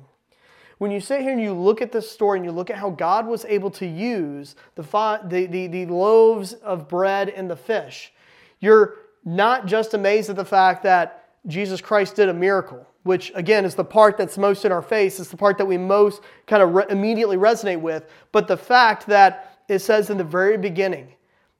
When 0.78 0.90
you 0.90 1.00
sit 1.00 1.22
here 1.22 1.32
and 1.32 1.40
you 1.40 1.54
look 1.54 1.80
at 1.80 1.92
this 1.92 2.10
story 2.10 2.38
and 2.38 2.44
you 2.44 2.52
look 2.52 2.68
at 2.68 2.76
how 2.76 2.90
God 2.90 3.26
was 3.26 3.46
able 3.46 3.70
to 3.72 3.86
use 3.86 4.56
the, 4.74 4.82
five, 4.82 5.30
the, 5.30 5.46
the, 5.46 5.66
the 5.68 5.86
loaves 5.86 6.52
of 6.52 6.86
bread 6.86 7.30
and 7.30 7.48
the 7.50 7.56
fish, 7.56 8.12
you're 8.60 8.94
not 9.24 9.66
just 9.66 9.94
amazed 9.94 10.28
at 10.28 10.36
the 10.36 10.44
fact 10.44 10.82
that 10.82 11.30
Jesus 11.46 11.80
Christ 11.80 12.16
did 12.16 12.28
a 12.28 12.34
miracle, 12.34 12.86
which 13.04 13.32
again 13.34 13.64
is 13.64 13.74
the 13.74 13.84
part 13.84 14.18
that's 14.18 14.36
most 14.36 14.66
in 14.66 14.72
our 14.72 14.82
face, 14.82 15.18
it's 15.18 15.30
the 15.30 15.36
part 15.36 15.56
that 15.58 15.66
we 15.66 15.78
most 15.78 16.20
kind 16.46 16.62
of 16.62 16.74
re- 16.74 16.84
immediately 16.90 17.38
resonate 17.38 17.80
with, 17.80 18.04
but 18.30 18.46
the 18.46 18.56
fact 18.56 19.06
that 19.06 19.58
it 19.68 19.78
says 19.78 20.10
in 20.10 20.18
the 20.18 20.24
very 20.24 20.58
beginning, 20.58 21.08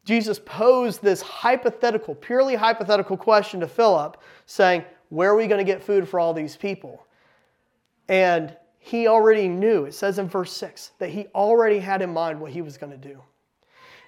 Jesus 0.06 0.38
posed 0.38 1.02
this 1.02 1.20
hypothetical, 1.20 2.14
purely 2.14 2.54
hypothetical 2.54 3.16
question 3.16 3.58
to 3.58 3.66
Philip, 3.66 4.16
saying, 4.46 4.84
Where 5.08 5.32
are 5.32 5.36
we 5.36 5.48
going 5.48 5.58
to 5.58 5.70
get 5.70 5.82
food 5.82 6.08
for 6.08 6.20
all 6.20 6.32
these 6.32 6.56
people? 6.56 7.04
And 8.08 8.56
he 8.78 9.08
already 9.08 9.48
knew, 9.48 9.84
it 9.84 9.94
says 9.94 10.20
in 10.20 10.28
verse 10.28 10.52
6, 10.52 10.92
that 11.00 11.10
he 11.10 11.26
already 11.34 11.80
had 11.80 12.02
in 12.02 12.12
mind 12.12 12.40
what 12.40 12.52
he 12.52 12.62
was 12.62 12.78
going 12.78 12.92
to 12.92 12.96
do. 12.96 13.20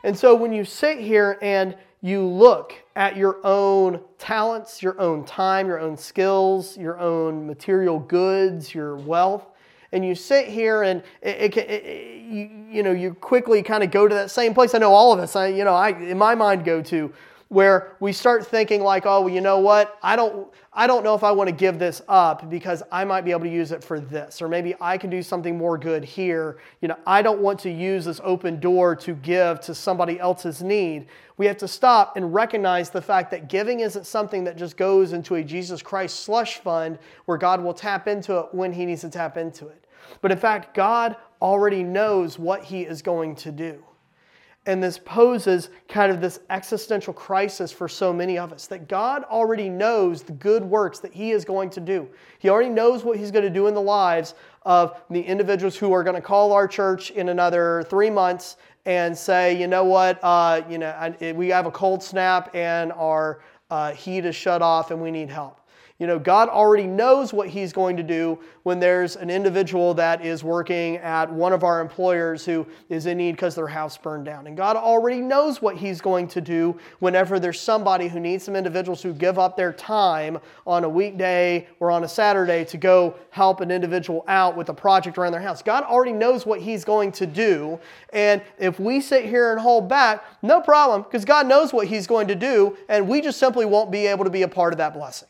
And 0.05 0.17
so 0.17 0.37
when 0.37 0.53
you 0.53 0.65
sit 0.65 1.01
here 1.01 1.37
and 1.43 1.77
you 2.01 2.25
look 2.25 2.75
at 2.95 3.17
your 3.17 3.45
own 3.45 4.01
talents, 4.19 4.81
your 4.81 5.01
own 5.01 5.25
time, 5.25 5.67
your 5.67 5.81
own 5.81 5.97
skills, 5.97 6.77
your 6.77 7.01
own 7.01 7.45
material 7.45 7.99
goods, 7.99 8.73
your 8.73 8.95
wealth, 8.95 9.49
and 9.93 10.05
you 10.05 10.15
sit 10.15 10.49
here 10.49 10.83
and 10.83 11.03
it, 11.23 11.57
it, 11.57 11.71
it, 11.71 12.23
you, 12.23 12.51
you 12.71 12.83
know 12.83 12.93
you 12.93 13.15
quickly 13.15 13.63
kind 13.63 13.83
of 13.83 13.91
go 13.91 14.07
to 14.07 14.15
that 14.15 14.31
same 14.31 14.55
place. 14.55 14.75
I 14.75 14.79
know 14.79 14.93
all 14.93 15.13
of 15.13 15.19
us. 15.19 15.37
I 15.37 15.49
you 15.49 15.65
know 15.65 15.75
I 15.75 15.91
in 15.91 16.19
my 16.19 16.35
mind 16.35 16.65
go 16.65 16.83
to 16.83 17.13
where 17.49 17.97
we 17.99 18.13
start 18.13 18.47
thinking 18.47 18.83
like, 18.83 19.07
oh, 19.07 19.23
well, 19.23 19.33
you 19.33 19.41
know 19.41 19.59
what? 19.59 19.99
I 20.03 20.17
don't, 20.17 20.53
I 20.73 20.87
don't 20.87 21.03
know 21.03 21.15
if 21.15 21.25
I 21.25 21.33
want 21.33 21.49
to 21.49 21.55
give 21.55 21.79
this 21.79 22.03
up 22.07 22.51
because 22.51 22.83
I 22.93 23.05
might 23.05 23.25
be 23.25 23.31
able 23.31 23.45
to 23.45 23.51
use 23.51 23.73
it 23.73 23.83
for 23.83 24.01
this, 24.01 24.43
or 24.43 24.49
maybe 24.49 24.75
I 24.81 24.99
can 24.99 25.09
do 25.09 25.23
something 25.23 25.57
more 25.57 25.79
good 25.79 26.05
here. 26.05 26.59
You 26.83 26.89
know, 26.89 26.97
I 27.07 27.23
don't 27.23 27.41
want 27.41 27.59
to 27.61 27.71
use 27.71 28.05
this 28.05 28.21
open 28.23 28.61
door 28.61 28.95
to 28.97 29.15
give 29.15 29.61
to 29.63 29.75
somebody 29.75 30.21
else's 30.21 30.63
need. 30.63 31.07
We 31.39 31.47
have 31.47 31.57
to 31.59 31.69
stop 31.69 32.17
and 32.17 32.35
recognize 32.35 32.91
the 32.91 33.01
fact 33.01 33.31
that 33.31 33.49
giving 33.49 33.81
isn't 33.81 34.07
something 34.07 34.45
that 34.45 34.57
just 34.57 34.77
goes 34.77 35.15
into 35.15 35.37
a 35.37 35.43
Jesus 35.43 35.81
Christ 35.81 36.21
slush 36.21 36.59
fund 36.59 36.99
where 37.25 37.39
God 37.39 37.63
will 37.63 37.75
tap 37.75 38.09
into 38.09 38.39
it 38.39 38.47
when 38.53 38.75
He 38.75 38.85
needs 38.85 39.01
to 39.03 39.11
tap 39.11 39.39
into 39.39 39.69
it. 39.69 39.87
But 40.21 40.33
in 40.33 40.39
fact, 40.39 40.75
God 40.75 41.17
already 41.41 41.83
knows 41.83 42.39
what 42.39 42.63
He 42.63 42.83
is 42.83 43.01
going 43.01 43.37
to 43.37 43.53
do. 43.53 43.83
And 44.69 44.83
this 44.83 44.99
poses 44.99 45.71
kind 45.89 46.13
of 46.13 46.21
this 46.21 46.41
existential 46.51 47.15
crisis 47.15 47.73
for 47.73 47.89
so 47.89 48.13
many 48.13 48.37
of 48.37 48.53
us 48.53 48.67
that 48.67 48.87
God 48.87 49.25
already 49.25 49.71
knows 49.71 50.23
the 50.23 50.35
good 50.35 50.63
works 50.63 50.99
that 50.99 51.11
He 51.11 51.31
is 51.31 51.43
going 51.43 51.71
to 51.71 51.81
do. 51.81 52.07
He 52.39 52.51
already 52.51 52.69
knows 52.69 53.03
what 53.03 53.17
He's 53.17 53.31
going 53.31 53.47
to 53.47 53.51
do 53.51 53.67
in 53.69 53.73
the 53.73 53.81
lives 53.81 54.35
of 54.67 55.01
the 55.09 55.23
individuals 55.23 55.75
who 55.75 55.95
are 55.95 56.05
going 56.05 56.17
to 56.17 56.21
call 56.21 56.53
our 56.53 56.69
church 56.69 57.11
in 57.13 57.31
another 57.31 57.83
three 57.89 58.11
months 58.11 58.59
and 58.85 59.17
say, 59.17 59.59
you 59.59 59.67
know 59.67 59.85
what, 59.85 60.21
uh, 60.23 60.61
you 60.69 60.77
know, 60.77 61.15
we 61.35 61.49
have 61.49 61.65
a 61.65 61.71
cold 61.71 62.03
snap 62.03 62.55
and 62.55 62.93
our 62.93 63.41
uh, 63.71 63.93
heat 63.93 64.27
is 64.27 64.37
shut 64.37 64.61
off 64.61 64.91
and 64.91 65.01
we 65.01 65.11
need 65.11 65.31
help. 65.31 65.63
You 65.99 66.07
know, 66.07 66.21
God 66.21 66.49
already 66.49 66.87
knows 66.87 67.33
what 67.33 67.49
He's 67.49 67.73
going 67.73 67.97
to 67.97 68.05
do 68.05 68.39
when 68.63 68.79
there's 68.79 69.17
an 69.17 69.31
individual 69.31 69.95
that 69.95 70.25
is 70.25 70.45
working 70.45 70.99
at 70.99 71.33
one 71.33 71.53
of 71.53 71.65
our 71.65 71.81
employers 71.81 72.45
who 72.45 72.65
is 72.89 73.07
in 73.07 73.19
need 73.19 73.33
because 73.33 73.57
their 73.57 73.67
house 73.67 73.99
burned 73.99 74.25
down. 74.25 74.47
And 74.47 74.57
God 74.57 74.77
already 74.77 75.21
knows 75.21 75.61
what 75.61 75.77
He's 75.77 76.01
going 76.01 76.29
to 76.29 76.41
do 76.41 76.79
whenever 77.01 77.41
there's 77.41 77.61
somebody 77.61 78.07
who 78.07 78.21
needs 78.21 78.45
some 78.45 78.55
individuals 78.55 79.03
who 79.03 79.13
give 79.13 79.41
up 79.41 79.57
their 79.57 79.73
time 79.73 80.39
on 80.69 80.85
a 80.85 80.89
weekday 80.89 81.67
or 81.81 81.91
on 81.91 82.05
a 82.05 82.09
Saturday 82.09 82.65
to 82.67 82.77
go 82.77 83.17
help 83.31 83.61
an 83.61 83.73
individual 83.73 84.25
out 84.29 84.57
with 84.57 84.69
a 84.69 84.75
project 84.75 85.19
around 85.19 85.33
their 85.33 85.41
house. 85.41 85.63
God 85.63 85.83
already 85.83 86.13
knows 86.13 86.47
what 86.47 86.61
He's 86.61 86.85
going 86.85 87.11
to 87.13 87.27
do. 87.27 87.77
And 88.13 88.41
if 88.57 88.79
we 88.79 89.01
sit 89.01 89.25
here 89.25 89.51
and 89.51 89.61
hold 89.61 89.89
back, 89.89 90.23
no 90.43 90.61
problem, 90.61 91.03
because 91.03 91.25
God 91.25 91.49
knows 91.49 91.73
what 91.73 91.89
He's 91.89 92.07
going 92.07 92.29
to 92.29 92.37
do, 92.37 92.77
and 92.89 93.09
we 93.09 93.21
just 93.21 93.41
simply 93.41 93.67
won't 93.67 93.91
be 93.91 94.07
able 94.07 94.23
to 94.23 94.31
be 94.31 94.43
a 94.43 94.49
part 94.49 94.73
of 94.73 94.79
that 94.79 94.95
blessing. 94.95 95.27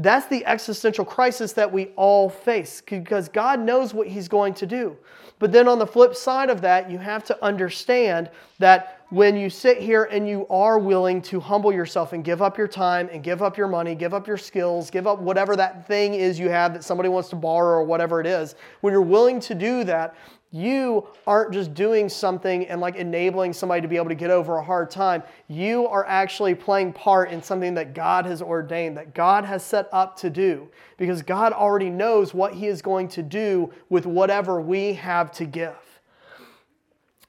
That's 0.00 0.26
the 0.26 0.46
existential 0.46 1.04
crisis 1.04 1.52
that 1.54 1.72
we 1.72 1.86
all 1.96 2.30
face 2.30 2.80
because 2.86 3.28
God 3.28 3.58
knows 3.58 3.92
what 3.92 4.06
He's 4.06 4.28
going 4.28 4.54
to 4.54 4.66
do. 4.66 4.96
But 5.40 5.50
then 5.50 5.66
on 5.66 5.80
the 5.80 5.86
flip 5.86 6.14
side 6.14 6.50
of 6.50 6.60
that, 6.60 6.88
you 6.88 6.98
have 6.98 7.24
to 7.24 7.44
understand 7.44 8.30
that 8.60 9.02
when 9.10 9.36
you 9.36 9.50
sit 9.50 9.78
here 9.78 10.04
and 10.04 10.28
you 10.28 10.46
are 10.50 10.78
willing 10.78 11.20
to 11.22 11.40
humble 11.40 11.72
yourself 11.72 12.12
and 12.12 12.22
give 12.22 12.42
up 12.42 12.56
your 12.56 12.68
time 12.68 13.08
and 13.10 13.24
give 13.24 13.42
up 13.42 13.56
your 13.56 13.66
money, 13.66 13.94
give 13.94 14.14
up 14.14 14.28
your 14.28 14.36
skills, 14.36 14.90
give 14.90 15.06
up 15.06 15.18
whatever 15.18 15.56
that 15.56 15.86
thing 15.88 16.14
is 16.14 16.38
you 16.38 16.48
have 16.48 16.74
that 16.74 16.84
somebody 16.84 17.08
wants 17.08 17.28
to 17.30 17.36
borrow 17.36 17.78
or 17.78 17.84
whatever 17.84 18.20
it 18.20 18.26
is, 18.26 18.54
when 18.82 18.92
you're 18.92 19.00
willing 19.02 19.40
to 19.40 19.54
do 19.54 19.82
that, 19.84 20.14
you 20.50 21.06
aren't 21.26 21.52
just 21.52 21.74
doing 21.74 22.08
something 22.08 22.66
and 22.68 22.80
like 22.80 22.96
enabling 22.96 23.52
somebody 23.52 23.82
to 23.82 23.88
be 23.88 23.96
able 23.96 24.08
to 24.08 24.14
get 24.14 24.30
over 24.30 24.56
a 24.56 24.64
hard 24.64 24.90
time. 24.90 25.22
You 25.46 25.86
are 25.88 26.06
actually 26.06 26.54
playing 26.54 26.94
part 26.94 27.30
in 27.30 27.42
something 27.42 27.74
that 27.74 27.94
God 27.94 28.24
has 28.24 28.40
ordained, 28.40 28.96
that 28.96 29.14
God 29.14 29.44
has 29.44 29.62
set 29.62 29.88
up 29.92 30.16
to 30.18 30.30
do, 30.30 30.68
because 30.96 31.20
God 31.20 31.52
already 31.52 31.90
knows 31.90 32.32
what 32.32 32.54
He 32.54 32.66
is 32.66 32.80
going 32.80 33.08
to 33.08 33.22
do 33.22 33.70
with 33.90 34.06
whatever 34.06 34.60
we 34.60 34.94
have 34.94 35.30
to 35.32 35.44
give. 35.44 35.76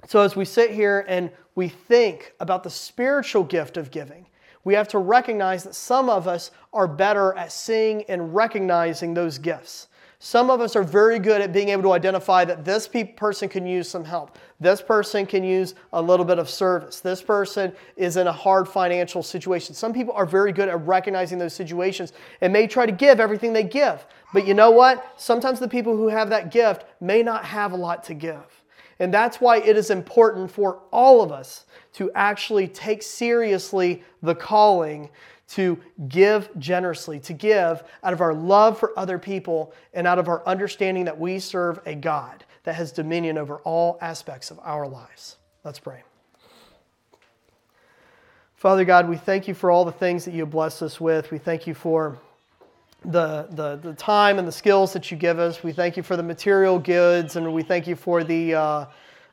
So, 0.07 0.21
as 0.21 0.37
we 0.37 0.45
sit 0.45 0.71
here 0.71 1.05
and 1.09 1.29
we 1.55 1.67
think 1.67 2.33
about 2.39 2.63
the 2.63 2.69
spiritual 2.69 3.43
gift 3.43 3.75
of 3.75 3.91
giving, 3.91 4.27
we 4.63 4.73
have 4.75 4.87
to 4.89 4.97
recognize 4.97 5.65
that 5.65 5.75
some 5.75 6.09
of 6.09 6.25
us 6.25 6.51
are 6.71 6.87
better 6.87 7.33
at 7.33 7.51
seeing 7.51 8.03
and 8.03 8.33
recognizing 8.33 9.13
those 9.13 9.37
gifts. 9.37 9.89
Some 10.21 10.49
of 10.49 10.59
us 10.59 10.75
are 10.75 10.83
very 10.83 11.17
good 11.17 11.39
at 11.39 11.53
being 11.53 11.69
able 11.69 11.83
to 11.83 11.93
identify 11.93 12.43
that 12.43 12.65
this 12.65 12.89
person 13.15 13.47
can 13.47 13.65
use 13.65 13.87
some 13.87 14.03
help. 14.03 14.37
This 14.59 14.81
person 14.81 15.25
can 15.25 15.45
use 15.45 15.75
a 15.93 16.01
little 16.01 16.25
bit 16.25 16.37
of 16.37 16.49
service. 16.49 16.99
This 16.99 17.21
person 17.21 17.71
is 17.95 18.17
in 18.17 18.27
a 18.27 18.31
hard 18.31 18.67
financial 18.67 19.23
situation. 19.23 19.73
Some 19.73 19.93
people 19.93 20.13
are 20.13 20.25
very 20.25 20.51
good 20.51 20.67
at 20.67 20.85
recognizing 20.85 21.37
those 21.37 21.53
situations 21.53 22.11
and 22.41 22.51
may 22.51 22.67
try 22.67 22.85
to 22.85 22.91
give 22.91 23.21
everything 23.21 23.53
they 23.53 23.63
give. 23.63 24.05
But 24.33 24.45
you 24.45 24.53
know 24.53 24.71
what? 24.71 25.13
Sometimes 25.15 25.57
the 25.57 25.69
people 25.69 25.95
who 25.95 26.09
have 26.09 26.29
that 26.31 26.51
gift 26.51 26.83
may 26.99 27.23
not 27.23 27.45
have 27.45 27.71
a 27.71 27.77
lot 27.77 28.03
to 28.03 28.13
give. 28.13 28.63
And 28.99 29.13
that's 29.13 29.39
why 29.39 29.59
it 29.59 29.77
is 29.77 29.89
important 29.89 30.51
for 30.51 30.81
all 30.91 31.21
of 31.21 31.31
us 31.31 31.65
to 31.93 32.11
actually 32.13 32.67
take 32.67 33.03
seriously 33.03 34.03
the 34.21 34.35
calling 34.35 35.09
to 35.49 35.79
give 36.07 36.49
generously, 36.59 37.19
to 37.21 37.33
give 37.33 37.83
out 38.03 38.13
of 38.13 38.21
our 38.21 38.33
love 38.33 38.77
for 38.77 38.97
other 38.97 39.17
people 39.17 39.73
and 39.93 40.05
out 40.05 40.19
of 40.19 40.27
our 40.27 40.45
understanding 40.45 41.05
that 41.05 41.19
we 41.19 41.39
serve 41.39 41.79
a 41.85 41.95
God 41.95 42.45
that 42.63 42.75
has 42.75 42.91
dominion 42.91 43.37
over 43.37 43.57
all 43.57 43.97
aspects 44.01 44.51
of 44.51 44.59
our 44.63 44.87
lives. 44.87 45.37
Let's 45.63 45.79
pray. 45.79 46.03
Father 48.55 48.85
God, 48.85 49.09
we 49.09 49.17
thank 49.17 49.47
you 49.47 49.53
for 49.53 49.71
all 49.71 49.85
the 49.85 49.91
things 49.91 50.25
that 50.25 50.33
you 50.33 50.45
bless 50.45 50.81
us 50.81 50.99
with. 50.99 51.31
We 51.31 51.37
thank 51.37 51.65
you 51.65 51.73
for 51.73 52.19
the, 53.05 53.47
the, 53.51 53.77
the 53.77 53.93
time 53.93 54.37
and 54.37 54.47
the 54.47 54.51
skills 54.51 54.93
that 54.93 55.09
you 55.09 55.17
give 55.17 55.39
us. 55.39 55.63
We 55.63 55.71
thank 55.71 55.97
you 55.97 56.03
for 56.03 56.17
the 56.17 56.23
material 56.23 56.77
goods, 56.77 57.37
and 57.37 57.53
we 57.53 57.63
thank 57.63 57.87
you 57.87 57.95
for 57.95 58.23
the 58.23 58.53
uh, 58.53 58.85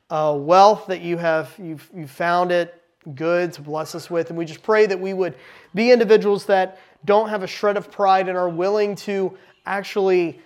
uh, 0.09 0.37
wealth 0.39 0.87
that 0.87 1.01
you 1.01 1.17
have 1.19 1.53
you've, 1.59 1.91
you've 1.95 2.11
found 2.11 2.53
it 2.53 2.81
good 3.15 3.53
to 3.55 3.63
bless 3.63 3.95
us 3.95 4.11
with. 4.11 4.31
And 4.31 4.39
we 4.39 4.45
just 4.45 4.63
pray 4.63 4.87
that 4.87 4.99
we 4.99 5.15
would 5.15 5.35
be 5.75 5.93
individuals 5.93 6.47
that 6.47 6.79
don't 7.05 7.29
have 7.29 7.43
a 7.43 7.47
shred 7.47 7.77
of 7.77 7.91
pride 7.91 8.29
and 8.29 8.37
are 8.37 8.49
willing 8.49 8.97
to 8.97 9.37
actually 9.65 10.41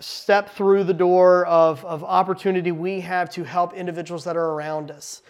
step 0.00 0.50
through 0.50 0.84
the 0.84 0.94
door 0.94 1.46
of, 1.46 1.84
of 1.84 2.02
opportunity 2.02 2.72
we 2.72 3.00
have 3.00 3.30
to 3.30 3.44
help 3.44 3.72
individuals 3.74 4.24
that 4.24 4.36
are 4.36 4.50
around 4.50 4.90
us. 4.90 5.22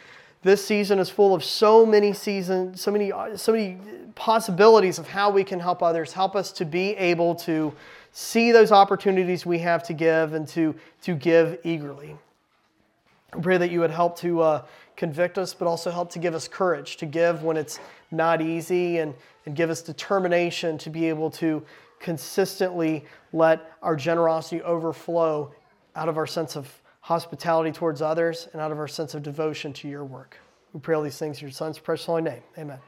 This 0.43 0.65
season 0.65 0.99
is 0.99 1.09
full 1.09 1.35
of 1.35 1.45
so 1.45 1.87
many 1.87 2.13
seasons, 2.13 2.81
so 2.81 2.91
many, 2.91 3.13
so 3.37 3.53
many 3.53 3.79
possibilities 4.15 4.99
of 4.99 5.07
how 5.07 5.31
we 5.31 5.45
can 5.45 5.61
help 5.61 5.83
others. 5.83 6.13
Help 6.13 6.35
us 6.35 6.51
to 6.53 6.65
be 6.65 6.97
able 6.97 7.35
to 7.37 7.73
see 8.13 8.51
those 8.51 8.73
opportunities 8.73 9.47
we 9.47 9.59
have 9.61 9.85
to 9.85 9.93
give 9.93 10.33
and 10.33 10.49
to, 10.49 10.75
to 11.03 11.15
give 11.15 11.59
eagerly. 11.65 12.17
I 13.33 13.41
pray 13.41 13.57
that 13.57 13.71
you 13.71 13.81
would 13.81 13.91
help 13.91 14.19
to 14.19 14.41
uh, 14.43 14.63
convict 14.97 15.39
us, 15.39 15.55
but 15.55 15.67
also 15.67 15.91
help 15.91 16.11
to 16.13 16.19
give 16.19 16.35
us 16.35 16.49
courage 16.49 16.97
to 16.99 17.07
give 17.07 17.43
when 17.43 17.57
it's 17.57 17.81
not 18.11 18.41
easy 18.41 18.99
and, 18.99 19.15
and 19.47 19.57
give 19.57 19.71
us 19.71 19.83
determination 19.83 20.79
to 20.79 20.91
be 20.91 21.09
able 21.09 21.31
to 21.31 21.65
consistently 21.99 23.05
let 23.33 23.73
our 23.83 23.97
generosity 23.97 24.61
overflow 24.63 25.53
out 25.97 26.09
of 26.09 26.19
our 26.19 26.27
sense 26.27 26.57
of 26.57 26.71
hospitality 27.01 27.73
towards 27.73 28.03
others 28.03 28.49
and 28.53 28.61
out 28.61 28.73
of 28.73 28.79
our 28.79 28.89
sense 28.89 29.15
of 29.15 29.23
devotion 29.23 29.73
to 29.73 29.89
your 29.89 30.05
work. 30.05 30.37
We 30.73 30.81
pray 30.81 30.95
all 30.95 31.03
these 31.03 31.19
things 31.19 31.39
in 31.39 31.43
your 31.43 31.53
son's 31.53 31.79
precious 31.79 32.07
holy 32.07 32.23
name. 32.23 32.43
Amen. 32.59 32.79